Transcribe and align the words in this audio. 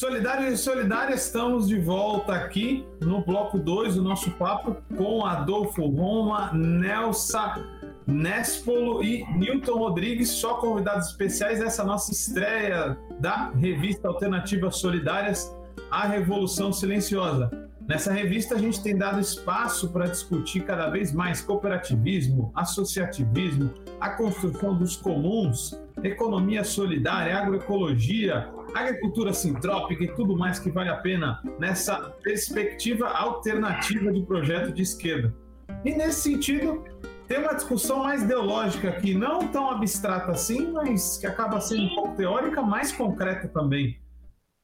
Solidários 0.00 0.54
e 0.54 0.56
solidárias, 0.56 1.26
estamos 1.26 1.68
de 1.68 1.78
volta 1.78 2.32
aqui 2.32 2.86
no 3.02 3.22
bloco 3.22 3.58
2 3.58 3.96
do 3.96 4.02
nosso 4.02 4.30
papo 4.30 4.78
com 4.96 5.26
Adolfo 5.26 5.86
Roma, 5.88 6.50
Nelsa 6.54 7.62
Nespolo 8.06 9.04
e 9.04 9.26
Newton 9.36 9.76
Rodrigues, 9.76 10.30
só 10.30 10.54
convidados 10.54 11.08
especiais 11.08 11.60
nessa 11.60 11.84
nossa 11.84 12.12
estreia 12.12 12.96
da 13.20 13.50
revista 13.50 14.08
Alternativas 14.08 14.78
Solidárias, 14.78 15.54
A 15.90 16.06
Revolução 16.06 16.72
Silenciosa. 16.72 17.69
Nessa 17.88 18.12
revista 18.12 18.54
a 18.54 18.58
gente 18.58 18.82
tem 18.82 18.96
dado 18.96 19.20
espaço 19.20 19.90
para 19.90 20.06
discutir 20.06 20.60
cada 20.60 20.88
vez 20.90 21.12
mais 21.12 21.40
cooperativismo, 21.40 22.52
associativismo, 22.54 23.74
a 24.00 24.10
construção 24.10 24.76
dos 24.76 24.96
comuns, 24.96 25.80
economia 26.02 26.62
solidária, 26.62 27.36
agroecologia, 27.36 28.48
agricultura 28.74 29.32
sintrópica 29.32 30.04
e 30.04 30.14
tudo 30.14 30.36
mais 30.36 30.58
que 30.58 30.70
vale 30.70 30.88
a 30.88 30.96
pena 30.96 31.42
nessa 31.58 31.96
perspectiva 32.22 33.08
alternativa 33.08 34.12
de 34.12 34.22
projeto 34.22 34.72
de 34.72 34.82
esquerda. 34.82 35.34
E 35.84 35.94
nesse 35.94 36.20
sentido, 36.30 36.84
tem 37.26 37.38
uma 37.38 37.54
discussão 37.54 38.02
mais 38.02 38.22
ideológica 38.22 38.88
aqui, 38.88 39.14
não 39.14 39.48
tão 39.48 39.70
abstrata 39.70 40.32
assim, 40.32 40.72
mas 40.72 41.16
que 41.18 41.26
acaba 41.26 41.60
sendo 41.60 41.84
um 41.84 41.94
pouco 41.94 42.16
teórica, 42.16 42.62
mais 42.62 42.92
concreta 42.92 43.48
também. 43.48 43.98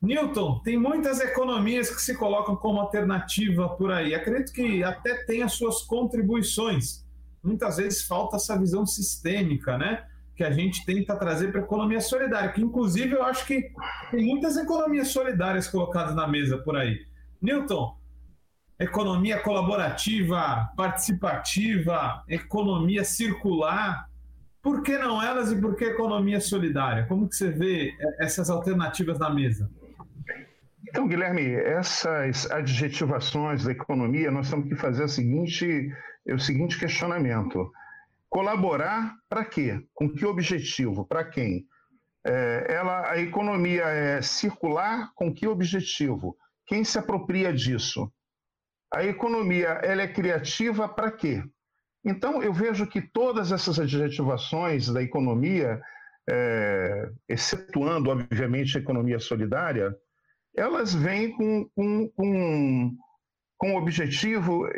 Newton, 0.03 0.61
tem 0.61 0.79
muitas 0.79 1.21
economias 1.21 1.91
que 1.91 2.01
se 2.01 2.15
colocam 2.17 2.55
como 2.55 2.81
alternativa 2.81 3.69
por 3.71 3.91
aí. 3.91 4.15
Acredito 4.15 4.53
que 4.53 4.85
até 4.85 5.25
tem 5.25 5.43
as 5.43 5.55
suas 5.55 5.83
contribuições. 5.83 7.05
Muitas 7.43 7.79
vezes 7.79 8.03
falta 8.03 8.37
essa 8.37 8.59
visão 8.59 8.87
sistêmica, 8.87 9.79
né? 9.79 10.05
que 10.37 10.45
a 10.45 10.51
gente 10.51 10.85
tenta 10.85 11.17
trazer 11.17 11.51
para 11.51 11.63
a 11.63 11.65
economia 11.65 12.01
solidária, 12.01 12.53
que 12.53 12.61
inclusive 12.61 13.13
eu 13.13 13.25
acho 13.25 13.47
que 13.47 13.71
tem 14.11 14.27
muitas 14.27 14.59
economias 14.59 15.09
solidárias 15.09 15.67
colocadas 15.67 16.15
na 16.15 16.29
mesa 16.29 16.59
por 16.59 16.77
aí. 16.77 17.07
Newton, 17.41 17.97
economia 18.79 19.41
colaborativa, 19.41 20.71
participativa, 20.77 22.23
economia 22.29 23.03
circular, 23.03 24.11
por 24.61 24.83
que 24.83 24.99
não 24.99 25.23
elas 25.23 25.51
e 25.51 25.59
por 25.59 25.75
que 25.75 25.85
economia 25.85 26.41
solidária? 26.41 27.07
Como 27.07 27.27
que 27.27 27.35
você 27.35 27.51
vê 27.51 27.97
essas 28.21 28.51
alternativas 28.51 29.19
na 29.19 29.31
mesa? 29.31 29.71
Então, 30.89 31.09
Guilherme, 31.09 31.53
essas 31.53 32.51
adjetivações 32.51 33.65
da 33.65 33.73
economia, 33.73 34.31
nós 34.31 34.51
temos 34.51 34.69
que 34.69 34.77
fazer 34.77 35.09
seguinte, 35.09 35.91
o 36.29 36.39
seguinte 36.39 36.79
questionamento. 36.79 37.71
Colaborar 38.29 39.15
para 39.29 39.45
quê? 39.45 39.81
Com 39.95 40.09
que 40.09 40.27
objetivo? 40.27 41.07
Para 41.07 41.25
quem? 41.25 41.67
É, 42.27 42.67
ela, 42.69 43.11
a 43.11 43.19
economia 43.19 43.85
é 43.85 44.21
circular 44.21 45.13
com 45.15 45.33
que 45.33 45.47
objetivo? 45.47 46.37
Quem 46.67 46.83
se 46.83 46.99
apropria 46.99 47.53
disso? 47.53 48.13
A 48.93 49.05
economia 49.05 49.69
ela 49.83 50.03
é 50.03 50.09
criativa 50.09 50.89
para 50.89 51.13
quê? 51.13 51.43
Então 52.05 52.43
eu 52.43 52.53
vejo 52.53 52.87
que 52.87 53.01
todas 53.01 53.53
essas 53.53 53.79
adjetivações 53.79 54.89
da 54.89 55.03
economia, 55.03 55.81
é, 56.29 57.11
excetuando 57.29 58.11
obviamente 58.11 58.77
a 58.77 58.81
economia 58.81 59.19
solidária, 59.19 59.95
elas 60.57 60.95
vêm 60.95 61.33
com, 61.33 61.69
com, 61.75 62.09
com, 62.11 62.97
com 63.59 63.73
um 63.73 63.77
objetivo 63.77 64.69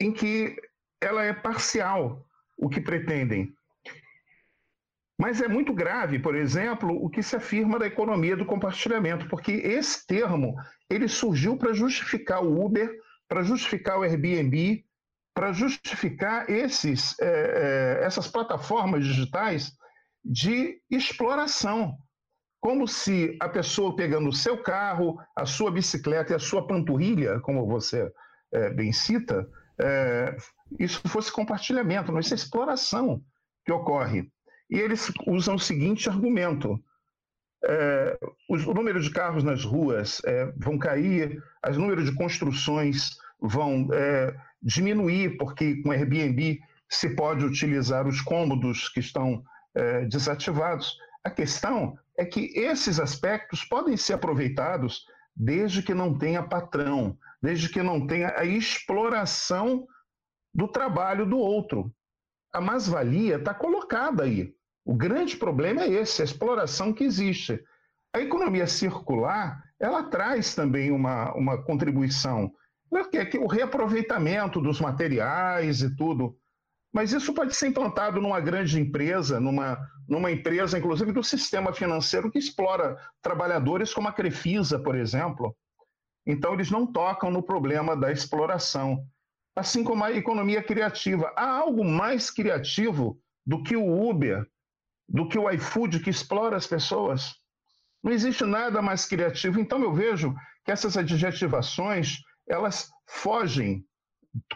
em 0.00 0.12
que 0.12 0.56
ela 1.00 1.24
é 1.24 1.32
parcial 1.32 2.24
o 2.56 2.68
que 2.68 2.80
pretendem. 2.80 3.52
Mas 5.18 5.40
é 5.40 5.48
muito 5.48 5.72
grave, 5.72 6.18
por 6.18 6.34
exemplo, 6.34 6.94
o 7.02 7.08
que 7.08 7.22
se 7.22 7.36
afirma 7.36 7.78
da 7.78 7.86
economia 7.86 8.36
do 8.36 8.44
compartilhamento, 8.44 9.28
porque 9.28 9.52
esse 9.52 10.06
termo 10.06 10.54
ele 10.90 11.08
surgiu 11.08 11.56
para 11.56 11.72
justificar 11.72 12.44
o 12.44 12.64
Uber, 12.64 12.90
para 13.26 13.42
justificar 13.42 13.98
o 13.98 14.02
Airbnb, 14.02 14.84
para 15.34 15.52
justificar 15.52 16.48
esses, 16.50 17.18
é, 17.20 18.00
é, 18.00 18.04
essas 18.04 18.28
plataformas 18.28 19.04
digitais 19.04 19.72
de 20.24 20.80
exploração. 20.90 21.96
Como 22.66 22.88
se 22.88 23.36
a 23.38 23.48
pessoa 23.48 23.94
pegando 23.94 24.28
o 24.28 24.32
seu 24.32 24.60
carro, 24.60 25.20
a 25.36 25.46
sua 25.46 25.70
bicicleta 25.70 26.32
e 26.32 26.34
a 26.34 26.40
sua 26.40 26.66
panturrilha, 26.66 27.38
como 27.38 27.64
você 27.64 28.10
é, 28.52 28.70
bem 28.70 28.92
cita, 28.92 29.48
é, 29.78 30.36
isso 30.76 31.00
fosse 31.06 31.30
compartilhamento, 31.30 32.10
não 32.10 32.18
isso 32.18 32.34
é 32.34 32.36
exploração 32.36 33.22
que 33.64 33.70
ocorre. 33.70 34.28
E 34.68 34.80
eles 34.80 35.12
usam 35.28 35.54
o 35.54 35.60
seguinte 35.60 36.08
argumento: 36.08 36.76
é, 37.64 38.18
o 38.48 38.74
número 38.74 39.00
de 39.00 39.12
carros 39.12 39.44
nas 39.44 39.64
ruas 39.64 40.20
é, 40.24 40.52
vão 40.56 40.76
cair, 40.76 41.40
o 41.64 41.70
número 41.70 42.04
de 42.04 42.16
construções 42.16 43.10
vão 43.40 43.86
é, 43.92 44.36
diminuir, 44.60 45.36
porque 45.36 45.80
com 45.82 45.92
Airbnb 45.92 46.58
se 46.88 47.14
pode 47.14 47.44
utilizar 47.44 48.08
os 48.08 48.20
cômodos 48.20 48.88
que 48.88 48.98
estão 48.98 49.44
é, 49.72 50.04
desativados. 50.06 50.98
A 51.22 51.30
questão 51.30 51.96
é 52.16 52.24
que 52.24 52.52
esses 52.58 52.98
aspectos 52.98 53.64
podem 53.64 53.96
ser 53.96 54.14
aproveitados 54.14 55.04
desde 55.34 55.82
que 55.82 55.92
não 55.92 56.16
tenha 56.16 56.42
patrão, 56.42 57.18
desde 57.42 57.68
que 57.68 57.82
não 57.82 58.06
tenha 58.06 58.34
a 58.38 58.44
exploração 58.44 59.86
do 60.54 60.66
trabalho 60.66 61.26
do 61.26 61.36
outro. 61.36 61.92
A 62.52 62.60
mais-valia 62.60 63.36
está 63.36 63.52
colocada 63.52 64.24
aí. 64.24 64.54
O 64.84 64.94
grande 64.94 65.36
problema 65.36 65.82
é 65.82 65.90
esse, 65.90 66.22
a 66.22 66.24
exploração 66.24 66.92
que 66.92 67.04
existe. 67.04 67.62
A 68.14 68.20
economia 68.20 68.66
circular, 68.66 69.62
ela 69.78 70.04
traz 70.04 70.54
também 70.54 70.90
uma, 70.90 71.34
uma 71.34 71.62
contribuição, 71.62 72.50
que 73.10 73.18
é 73.18 73.28
o 73.38 73.46
reaproveitamento 73.46 74.60
dos 74.60 74.80
materiais 74.80 75.82
e 75.82 75.94
tudo. 75.96 76.34
Mas 76.94 77.12
isso 77.12 77.34
pode 77.34 77.54
ser 77.54 77.66
implantado 77.66 78.22
numa 78.22 78.40
grande 78.40 78.80
empresa, 78.80 79.38
numa, 79.38 79.78
numa 80.08 80.30
empresa, 80.30 80.78
inclusive 80.78 81.12
do 81.12 81.22
sistema 81.22 81.72
financeiro, 81.72 82.30
que 82.30 82.38
explora 82.38 82.96
trabalhadores 83.20 83.92
como 83.92 84.08
a 84.08 84.12
Crefisa, 84.12 84.78
por 84.78 84.96
exemplo. 84.96 85.56
Então, 86.26 86.54
eles 86.54 86.70
não 86.70 86.86
tocam 86.86 87.30
no 87.30 87.42
problema 87.42 87.96
da 87.96 88.12
exploração 88.12 89.04
assim 89.56 89.82
como 89.82 90.04
a 90.04 90.12
economia 90.12 90.62
criativa. 90.62 91.32
Há 91.34 91.50
algo 91.50 91.82
mais 91.82 92.30
criativo 92.30 93.18
do 93.44 93.62
que 93.62 93.74
o 93.74 94.08
Uber, 94.08 94.46
do 95.08 95.26
que 95.26 95.38
o 95.38 95.50
iFood 95.50 96.00
que 96.00 96.10
explora 96.10 96.56
as 96.56 96.66
pessoas? 96.66 97.34
Não 98.02 98.12
existe 98.12 98.44
nada 98.44 98.82
mais 98.82 99.06
criativo. 99.06 99.58
Então 99.58 99.82
eu 99.82 99.94
vejo 99.94 100.34
que 100.62 100.70
essas 100.70 100.96
adjetivações 100.96 102.18
elas 102.46 102.90
fogem 103.08 103.84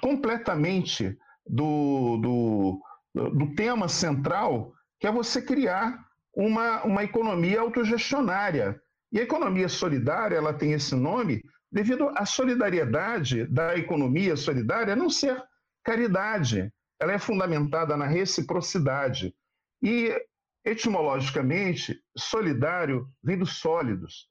completamente 0.03 1.17
do, 1.47 2.19
do, 2.19 3.31
do 3.31 3.55
tema 3.55 3.89
central, 3.89 4.75
que 5.01 5.07
é 5.07 5.13
você 5.13 5.41
criar 5.41 5.99
uma, 6.35 6.85
uma 6.85 7.03
economia 7.03 7.61
autogestionária. 7.61 8.81
E 9.11 9.19
a 9.19 9.23
economia 9.23 9.69
solidária 9.69 10.37
ela 10.37 10.53
tem 10.53 10.73
esse 10.73 10.95
nome 10.95 11.43
devido 11.73 12.09
à 12.11 12.27
solidariedade 12.27 13.47
da 13.47 13.77
economia 13.77 14.37
solidária 14.37 14.95
não 14.95 15.09
ser 15.09 15.43
caridade. 15.83 16.71
Ela 17.01 17.13
é 17.13 17.19
fundamentada 17.19 17.97
na 17.97 18.07
reciprocidade. 18.07 19.35
E, 19.83 20.15
etimologicamente, 20.65 21.99
solidário 22.17 23.09
vem 23.23 23.39
dos 23.39 23.59
sólidos, 23.59 24.29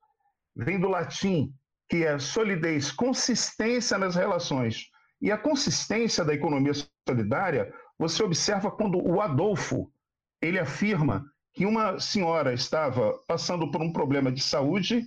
vem 0.56 0.80
do 0.80 0.88
latim, 0.88 1.52
que 1.90 2.06
é 2.06 2.20
solidez, 2.20 2.92
consistência 2.92 3.98
nas 3.98 4.16
relações. 4.16 4.86
E 5.20 5.32
a 5.32 5.38
consistência 5.38 6.24
da 6.24 6.34
economia 6.34 6.74
solidária, 7.08 7.74
você 7.98 8.22
observa 8.22 8.70
quando 8.70 9.00
o 9.00 9.20
Adolfo 9.20 9.92
ele 10.42 10.60
afirma 10.60 11.26
que 11.54 11.66
uma 11.66 12.00
senhora 12.00 12.54
estava 12.54 13.14
passando 13.28 13.70
por 13.72 13.82
um 13.82 13.92
problema 13.92 14.32
de 14.32 14.42
saúde, 14.42 15.04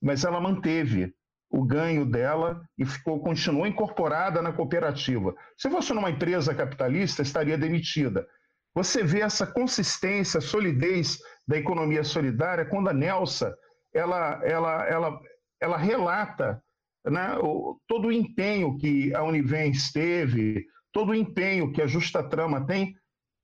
mas 0.00 0.24
ela 0.24 0.40
manteve 0.40 1.12
o 1.50 1.64
ganho 1.64 2.06
dela 2.06 2.62
e 2.78 2.86
ficou, 2.86 3.20
continuou 3.20 3.66
incorporada 3.66 4.40
na 4.40 4.52
cooperativa. 4.52 5.34
Se 5.58 5.68
fosse 5.68 5.92
numa 5.92 6.10
empresa 6.10 6.54
capitalista, 6.54 7.22
estaria 7.22 7.58
demitida. 7.58 8.26
Você 8.72 9.02
vê 9.02 9.20
essa 9.20 9.46
consistência, 9.46 10.40
solidez 10.40 11.18
da 11.46 11.58
economia 11.58 12.04
solidária 12.04 12.64
quando 12.64 12.88
a 12.88 12.92
Nelsa 12.92 13.52
ela, 13.92 14.40
ela, 14.44 14.86
ela, 14.86 15.20
ela 15.60 15.76
relata 15.76 16.62
né, 17.04 17.36
o, 17.42 17.80
todo 17.88 18.08
o 18.08 18.12
empenho 18.12 18.78
que 18.78 19.12
a 19.14 19.24
Univens 19.24 19.90
teve, 19.90 20.64
todo 20.92 21.10
o 21.10 21.14
empenho 21.14 21.72
que 21.72 21.82
a 21.82 21.86
Justa 21.86 22.22
Trama 22.22 22.64
tem 22.64 22.94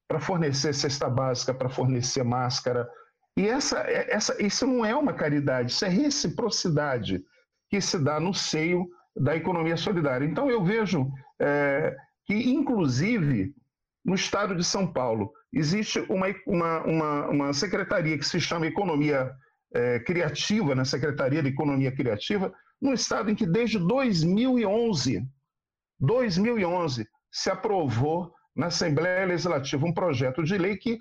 para 0.09 0.21
fornecer 0.21 0.73
cesta 0.75 1.09
básica, 1.09 1.53
para 1.53 1.69
fornecer 1.69 2.23
máscara. 2.23 2.89
E 3.37 3.49
essa, 3.49 3.79
essa, 3.81 4.43
isso 4.43 4.67
não 4.67 4.85
é 4.85 4.95
uma 4.95 5.13
caridade, 5.13 5.73
isso 5.73 5.85
é 5.85 5.89
reciprocidade 5.89 7.23
que 7.69 7.81
se 7.81 7.99
dá 7.99 8.21
no 8.21 8.33
seio 8.33 8.89
da 9.17 9.35
economia 9.35 9.77
solidária. 9.77 10.25
Então, 10.25 10.51
eu 10.51 10.63
vejo 10.65 11.11
é, 11.41 11.95
que, 12.25 12.35
inclusive, 12.35 13.55
no 14.05 14.15
estado 14.15 14.55
de 14.55 14.63
São 14.65 14.91
Paulo, 14.91 15.33
existe 15.53 15.99
uma, 16.09 16.27
uma, 16.47 16.83
uma, 16.85 17.27
uma 17.29 17.53
secretaria 17.53 18.17
que 18.17 18.25
se 18.25 18.41
chama 18.41 18.67
Economia 18.67 19.33
é, 19.75 19.99
criativa, 20.01 20.75
na 20.75 20.85
Secretaria 20.85 21.43
de 21.43 21.49
Economia 21.49 21.95
Criativa, 21.95 22.53
num 22.81 22.93
estado 22.93 23.31
em 23.31 23.35
que 23.35 23.47
desde 23.47 23.79
2011, 23.79 25.27
2011, 25.99 27.09
se 27.33 27.51
aprovou 27.51 28.33
na 28.57 28.67
Assembleia 28.67 29.27
Legislativa 29.27 29.87
um 29.87 29.93
projeto 29.93 30.43
de 30.43 30.57
lei 30.57 30.77
que, 30.77 30.99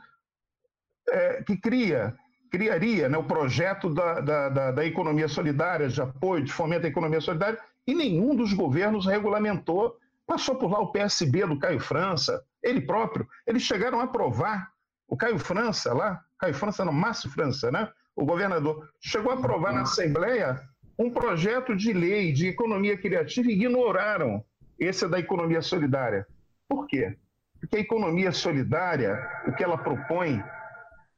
é, 1.09 1.41
que 1.43 1.55
cria, 1.55 2.13
criaria 2.51 3.07
né, 3.07 3.17
o 3.17 3.23
projeto 3.23 3.91
da, 3.93 4.19
da, 4.19 4.49
da, 4.49 4.71
da 4.71 4.85
economia 4.85 5.29
solidária, 5.29 5.87
de 5.87 6.01
apoio, 6.01 6.43
de 6.43 6.51
fomento 6.51 6.85
à 6.85 6.89
economia 6.89 7.21
solidária, 7.21 7.57
e 7.87 7.95
nenhum 7.95 8.35
dos 8.35 8.51
governos 8.53 9.05
regulamentou. 9.05 9.97
Passou 10.27 10.55
por 10.55 10.71
lá 10.71 10.79
o 10.79 10.91
PSB 10.91 11.45
do 11.45 11.59
Caio 11.59 11.79
França, 11.79 12.43
ele 12.61 12.81
próprio, 12.81 13.27
eles 13.45 13.61
chegaram 13.61 13.99
a 13.99 14.03
aprovar, 14.03 14.71
o 15.07 15.15
Caio 15.15 15.37
França 15.37 15.93
lá, 15.93 16.19
Caio 16.39 16.53
França 16.53 16.83
não, 16.83 16.91
Márcio 16.91 17.29
França, 17.29 17.71
né? 17.71 17.87
O 18.15 18.25
governador 18.25 18.89
chegou 18.99 19.31
a 19.31 19.35
aprovar 19.35 19.71
na 19.71 19.81
Assembleia 19.81 20.59
um 20.97 21.11
projeto 21.11 21.75
de 21.75 21.93
lei 21.93 22.31
de 22.31 22.47
economia 22.47 22.97
criativa 22.97 23.49
e 23.49 23.53
ignoraram 23.53 24.43
esse 24.79 25.07
da 25.07 25.19
economia 25.19 25.61
solidária. 25.61 26.25
Por 26.67 26.87
quê? 26.87 27.15
Porque 27.65 27.77
a 27.77 27.81
economia 27.81 28.31
solidária, 28.31 29.27
o 29.47 29.51
que 29.51 29.63
ela 29.63 29.77
propõe, 29.77 30.43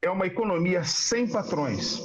é 0.01 0.09
uma 0.09 0.25
economia 0.25 0.81
sem 0.81 1.29
patrões. 1.29 1.99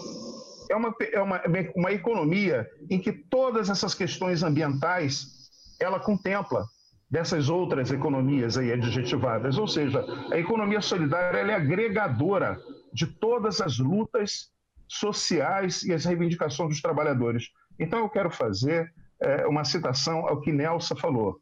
É 0.69 0.75
uma, 0.75 0.95
é 1.13 1.21
uma, 1.21 1.41
uma 1.77 1.93
economia 1.93 2.69
em 2.91 2.99
que 2.99 3.13
todas 3.13 3.71
essas 3.71 3.95
questões 3.95 4.43
ambientais 4.43 5.49
ela 5.79 6.01
contempla 6.01 6.65
dessas 7.09 7.49
outras 7.49 7.93
economias 7.93 8.59
aí 8.59 8.73
adjetivadas. 8.73 9.59
Ou 9.59 9.69
seja, 9.69 10.05
a 10.33 10.39
economia 10.39 10.81
solidária 10.81 11.39
é 11.39 11.55
agregadora 11.55 12.61
de 12.93 13.07
todas 13.07 13.61
as 13.61 13.79
lutas 13.79 14.51
sociais 14.89 15.85
e 15.85 15.93
as 15.93 16.05
reivindicações 16.05 16.71
dos 16.71 16.81
trabalhadores. 16.81 17.49
Então 17.79 18.01
eu 18.01 18.09
quero 18.09 18.31
fazer 18.31 18.93
é, 19.21 19.47
uma 19.47 19.65
citação 19.65 20.27
ao 20.27 20.41
que 20.41 20.51
Nelson 20.51 20.97
falou. 20.97 21.39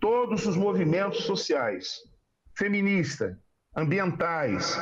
Todos 0.00 0.44
os 0.44 0.56
movimentos 0.56 1.22
sociais, 1.22 2.00
feministas, 2.56 3.36
ambientais, 3.76 4.78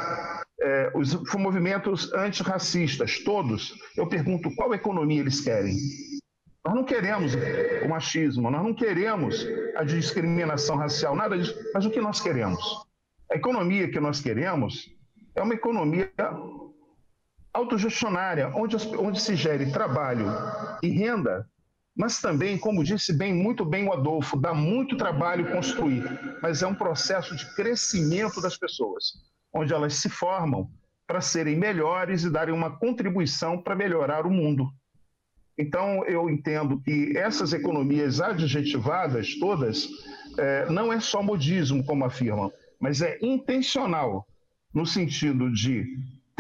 é, 0.61 0.93
os 0.95 1.15
movimentos 1.35 2.13
antirracistas, 2.13 3.21
todos, 3.21 3.75
eu 3.97 4.07
pergunto 4.09 4.55
qual 4.55 4.75
economia 4.75 5.21
eles 5.21 5.41
querem. 5.41 5.75
Nós 6.65 6.75
não 6.75 6.85
queremos 6.85 7.35
o 7.85 7.89
machismo, 7.89 8.51
nós 8.51 8.63
não 8.63 8.75
queremos 8.75 9.47
a 9.77 9.83
discriminação 9.83 10.77
racial, 10.77 11.17
nada 11.17 11.39
disso, 11.39 11.55
mas 11.73 11.87
o 11.87 11.91
que 11.91 12.01
nós 12.01 12.21
queremos? 12.21 12.61
A 13.33 13.37
economia 13.37 13.91
que 13.91 13.99
nós 13.99 14.21
queremos 14.21 14.91
é 15.35 15.43
uma 15.43 15.55
economia 15.55 16.13
autogestionária, 17.53 18.49
onde, 18.55 18.77
onde 18.97 19.21
se 19.21 19.35
gere 19.35 19.73
trabalho 19.73 20.27
e 20.83 20.89
renda, 20.89 21.49
mas 21.97 22.21
também, 22.21 22.57
como 22.57 22.85
disse 22.85 23.13
bem, 23.13 23.35
muito 23.35 23.65
bem 23.65 23.87
o 23.87 23.93
Adolfo, 23.93 24.39
dá 24.39 24.55
muito 24.55 24.97
trabalho 24.97 25.51
construir, 25.51 26.05
mas 26.43 26.63
é 26.63 26.67
um 26.67 26.75
processo 26.75 27.37
de 27.37 27.55
crescimento 27.55 28.41
das 28.41 28.57
pessoas, 28.57 29.13
onde 29.53 29.73
elas 29.73 29.95
se 29.95 30.09
formam 30.09 30.71
para 31.07 31.21
serem 31.21 31.57
melhores 31.57 32.23
e 32.23 32.31
darem 32.31 32.55
uma 32.55 32.79
contribuição 32.79 33.61
para 33.61 33.75
melhorar 33.75 34.27
o 34.27 34.31
mundo. 34.31 34.71
Então, 35.59 36.05
eu 36.07 36.31
entendo 36.31 36.81
que 36.81 37.17
essas 37.19 37.53
economias 37.53 38.21
adjetivadas 38.21 39.35
todas 39.39 39.89
é, 40.39 40.71
não 40.71 40.93
é 40.93 41.01
só 41.01 41.23
modismo, 41.23 41.85
como 41.85 42.05
afirmam, 42.05 42.51
mas 42.79 43.03
é 43.03 43.19
intencional, 43.21 44.27
no 44.73 44.87
sentido 44.87 45.53
de 45.53 45.85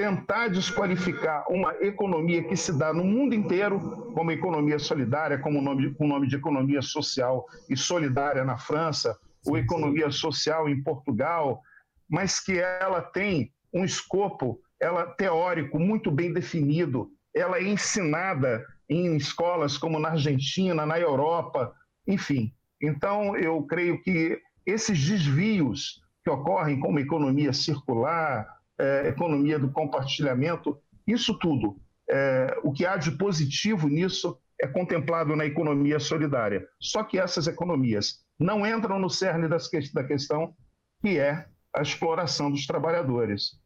tentar 0.00 0.49
desqualificar 0.49 1.44
uma 1.50 1.75
economia 1.75 2.43
que 2.43 2.56
se 2.56 2.73
dá 2.73 2.91
no 2.91 3.05
mundo 3.05 3.35
inteiro 3.35 3.79
como 4.14 4.31
economia 4.31 4.79
solidária, 4.79 5.38
como 5.38 5.58
o 5.58 5.62
nome, 5.62 5.94
o 5.99 6.06
nome 6.06 6.26
de 6.26 6.37
economia 6.37 6.81
social 6.81 7.44
e 7.69 7.76
solidária 7.76 8.43
na 8.43 8.56
França, 8.56 9.14
ou 9.47 9.58
economia 9.58 10.11
social 10.11 10.70
em 10.70 10.82
Portugal, 10.82 11.61
mas 12.08 12.41
que 12.41 12.58
ela 12.58 13.02
tem 13.02 13.52
um 13.75 13.85
escopo 13.85 14.58
ela 14.81 15.05
teórico 15.05 15.79
muito 15.79 16.11
bem 16.11 16.32
definido, 16.32 17.11
ela 17.37 17.58
é 17.58 17.64
ensinada 17.64 18.64
em 18.88 19.14
escolas 19.17 19.76
como 19.76 19.99
na 19.99 20.12
Argentina, 20.12 20.87
na 20.87 20.99
Europa, 20.99 21.75
enfim. 22.08 22.55
Então, 22.82 23.37
eu 23.37 23.62
creio 23.64 24.00
que 24.03 24.41
esses 24.64 24.99
desvios 25.06 26.00
que 26.25 26.31
ocorrem 26.31 26.81
como 26.81 26.99
economia 26.99 27.53
circular, 27.53 28.60
é, 28.81 29.09
economia 29.09 29.59
do 29.59 29.71
compartilhamento, 29.71 30.79
isso 31.06 31.38
tudo, 31.38 31.77
é, 32.09 32.59
o 32.62 32.73
que 32.73 32.87
há 32.87 32.97
de 32.97 33.12
positivo 33.12 33.88
nisso 33.88 34.38
é 34.61 34.67
contemplado 34.67 35.37
na 35.37 35.47
economia 35.47 35.99
solidária. 35.99 36.67
Só 36.81 37.05
que 37.05 37.19
essas 37.19 37.47
economias 37.47 38.19
não 38.38 38.67
entram 38.67 38.99
no 38.99 39.11
cerne 39.11 39.49
que, 39.71 39.93
da 39.93 40.05
questão, 40.05 40.55
que 41.00 41.19
é 41.19 41.47
a 41.75 41.82
exploração 41.82 42.50
dos 42.50 42.67
trabalhadores. 42.67 43.59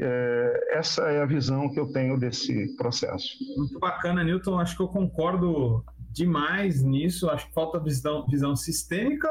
É, 0.00 0.68
essa 0.78 1.02
é 1.10 1.22
a 1.22 1.26
visão 1.26 1.72
que 1.72 1.78
eu 1.78 1.92
tenho 1.92 2.18
desse 2.18 2.74
processo. 2.76 3.28
Muito 3.56 3.78
bacana, 3.78 4.24
Newton. 4.24 4.58
Acho 4.58 4.76
que 4.76 4.82
eu 4.82 4.88
concordo 4.88 5.84
demais 6.10 6.82
nisso. 6.82 7.30
Acho 7.30 7.46
que 7.46 7.54
falta 7.54 7.78
visão, 7.78 8.26
visão 8.26 8.56
sistêmica 8.56 9.30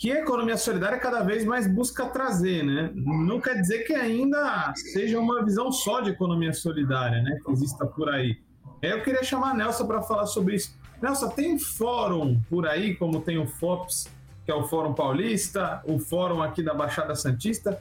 que 0.00 0.10
a 0.10 0.20
economia 0.20 0.56
solidária 0.56 0.98
cada 0.98 1.22
vez 1.22 1.44
mais 1.44 1.66
busca 1.66 2.06
trazer, 2.06 2.64
né? 2.64 2.90
Não 2.94 3.38
quer 3.38 3.60
dizer 3.60 3.80
que 3.80 3.92
ainda 3.92 4.72
seja 4.74 5.20
uma 5.20 5.44
visão 5.44 5.70
só 5.70 6.00
de 6.00 6.08
economia 6.08 6.54
solidária, 6.54 7.22
né? 7.22 7.38
Que 7.44 7.52
exista 7.52 7.84
por 7.84 8.08
aí. 8.08 8.38
Eu 8.80 9.02
queria 9.02 9.22
chamar 9.22 9.50
a 9.50 9.54
Nelson 9.54 9.86
para 9.86 10.00
falar 10.00 10.24
sobre 10.24 10.56
isso. 10.56 10.74
Nelson, 11.02 11.28
tem 11.28 11.58
fórum 11.58 12.40
por 12.48 12.66
aí, 12.66 12.94
como 12.96 13.20
tem 13.20 13.36
o 13.36 13.46
FOPS, 13.46 14.08
que 14.46 14.50
é 14.50 14.54
o 14.54 14.66
Fórum 14.66 14.94
Paulista, 14.94 15.82
o 15.84 15.98
fórum 15.98 16.42
aqui 16.42 16.62
da 16.62 16.72
Baixada 16.72 17.14
Santista. 17.14 17.78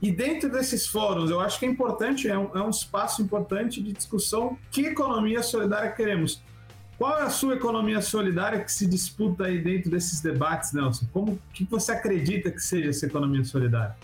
E 0.00 0.12
dentro 0.12 0.48
desses 0.48 0.86
fóruns, 0.86 1.30
eu 1.30 1.40
acho 1.40 1.58
que 1.58 1.66
é 1.66 1.68
importante, 1.68 2.28
é 2.28 2.38
um, 2.38 2.56
é 2.56 2.62
um 2.62 2.70
espaço 2.70 3.20
importante 3.22 3.82
de 3.82 3.92
discussão 3.92 4.56
que 4.70 4.82
economia 4.82 5.42
solidária 5.42 5.90
queremos. 5.90 6.40
Qual 6.98 7.18
é 7.18 7.22
a 7.22 7.30
sua 7.30 7.54
economia 7.54 8.00
solidária 8.00 8.64
que 8.64 8.72
se 8.72 8.86
disputa 8.86 9.44
aí 9.44 9.58
dentro 9.58 9.90
desses 9.90 10.20
debates, 10.20 10.72
Nelson? 10.72 11.06
Como 11.12 11.38
que 11.52 11.64
você 11.64 11.92
acredita 11.92 12.50
que 12.50 12.60
seja 12.60 12.88
essa 12.88 13.04
economia 13.04 13.44
solidária? 13.44 13.94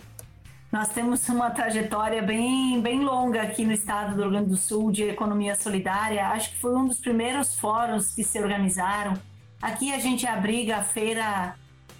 Nós 0.71 0.89
temos 0.89 1.27
uma 1.29 1.49
trajetória 1.49 2.21
bem, 2.21 2.81
bem 2.81 3.03
longa 3.03 3.41
aqui 3.41 3.65
no 3.65 3.71
estado 3.71 4.15
do 4.15 4.21
Rio 4.21 4.31
Grande 4.31 4.49
do 4.49 4.57
Sul 4.57 4.91
de 4.91 5.03
economia 5.03 5.55
solidária. 5.55 6.27
Acho 6.29 6.51
que 6.51 6.57
foi 6.57 6.75
um 6.75 6.87
dos 6.87 6.99
primeiros 6.99 7.55
fóruns 7.55 8.13
que 8.13 8.23
se 8.23 8.39
organizaram. 8.39 9.13
Aqui 9.61 9.93
a 9.93 9.99
gente 9.99 10.27
abriga 10.27 10.77
a 10.77 10.83
Feira 10.83 11.55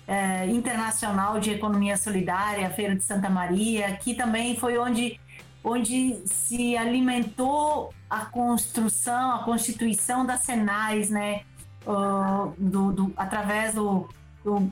é, 0.07 0.47
Internacional 0.47 1.39
de 1.39 1.51
Economia 1.51 1.97
Solidária, 1.97 2.67
a 2.67 2.69
Feira 2.69 2.95
de 2.95 3.03
Santa 3.03 3.29
Maria. 3.29 3.87
Aqui 3.87 4.13
também 4.13 4.55
foi 4.55 4.77
onde 4.77 5.19
onde 5.63 6.21
se 6.25 6.75
alimentou 6.75 7.93
a 8.13 8.25
construção, 8.25 9.31
a 9.31 9.39
constituição 9.39 10.23
das 10.23 10.41
Senais, 10.41 11.09
né? 11.09 11.41
Uh, 11.85 12.53
do, 12.57 12.93
do, 12.93 13.13
através 13.17 13.73
do, 13.73 14.07
do, 14.43 14.71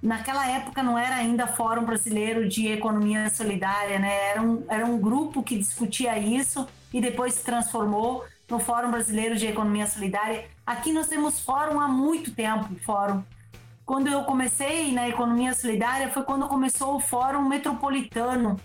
Naquela 0.00 0.46
época 0.48 0.82
não 0.82 0.98
era 0.98 1.16
ainda 1.16 1.46
Fórum 1.46 1.84
Brasileiro 1.84 2.48
de 2.48 2.68
Economia 2.68 3.30
Solidária, 3.30 3.98
né? 3.98 4.30
Era 4.30 4.42
um, 4.42 4.64
era 4.68 4.84
um 4.84 4.98
grupo 4.98 5.42
que 5.42 5.56
discutia 5.56 6.18
isso 6.18 6.66
e 6.92 7.00
depois 7.00 7.34
se 7.34 7.44
transformou 7.44 8.24
no 8.50 8.58
Fórum 8.58 8.90
Brasileiro 8.90 9.36
de 9.36 9.46
Economia 9.46 9.86
Solidária. 9.86 10.44
Aqui 10.66 10.92
nós 10.92 11.08
temos 11.08 11.40
fórum 11.40 11.80
há 11.80 11.88
muito 11.88 12.34
tempo, 12.34 12.74
fórum. 12.84 13.22
Quando 13.86 14.08
eu 14.08 14.22
comecei 14.24 14.92
na 14.92 15.08
economia 15.08 15.54
solidária 15.54 16.08
foi 16.10 16.24
quando 16.24 16.46
começou 16.46 16.96
o 16.96 17.00
Fórum 17.00 17.48
Metropolitano, 17.48 18.60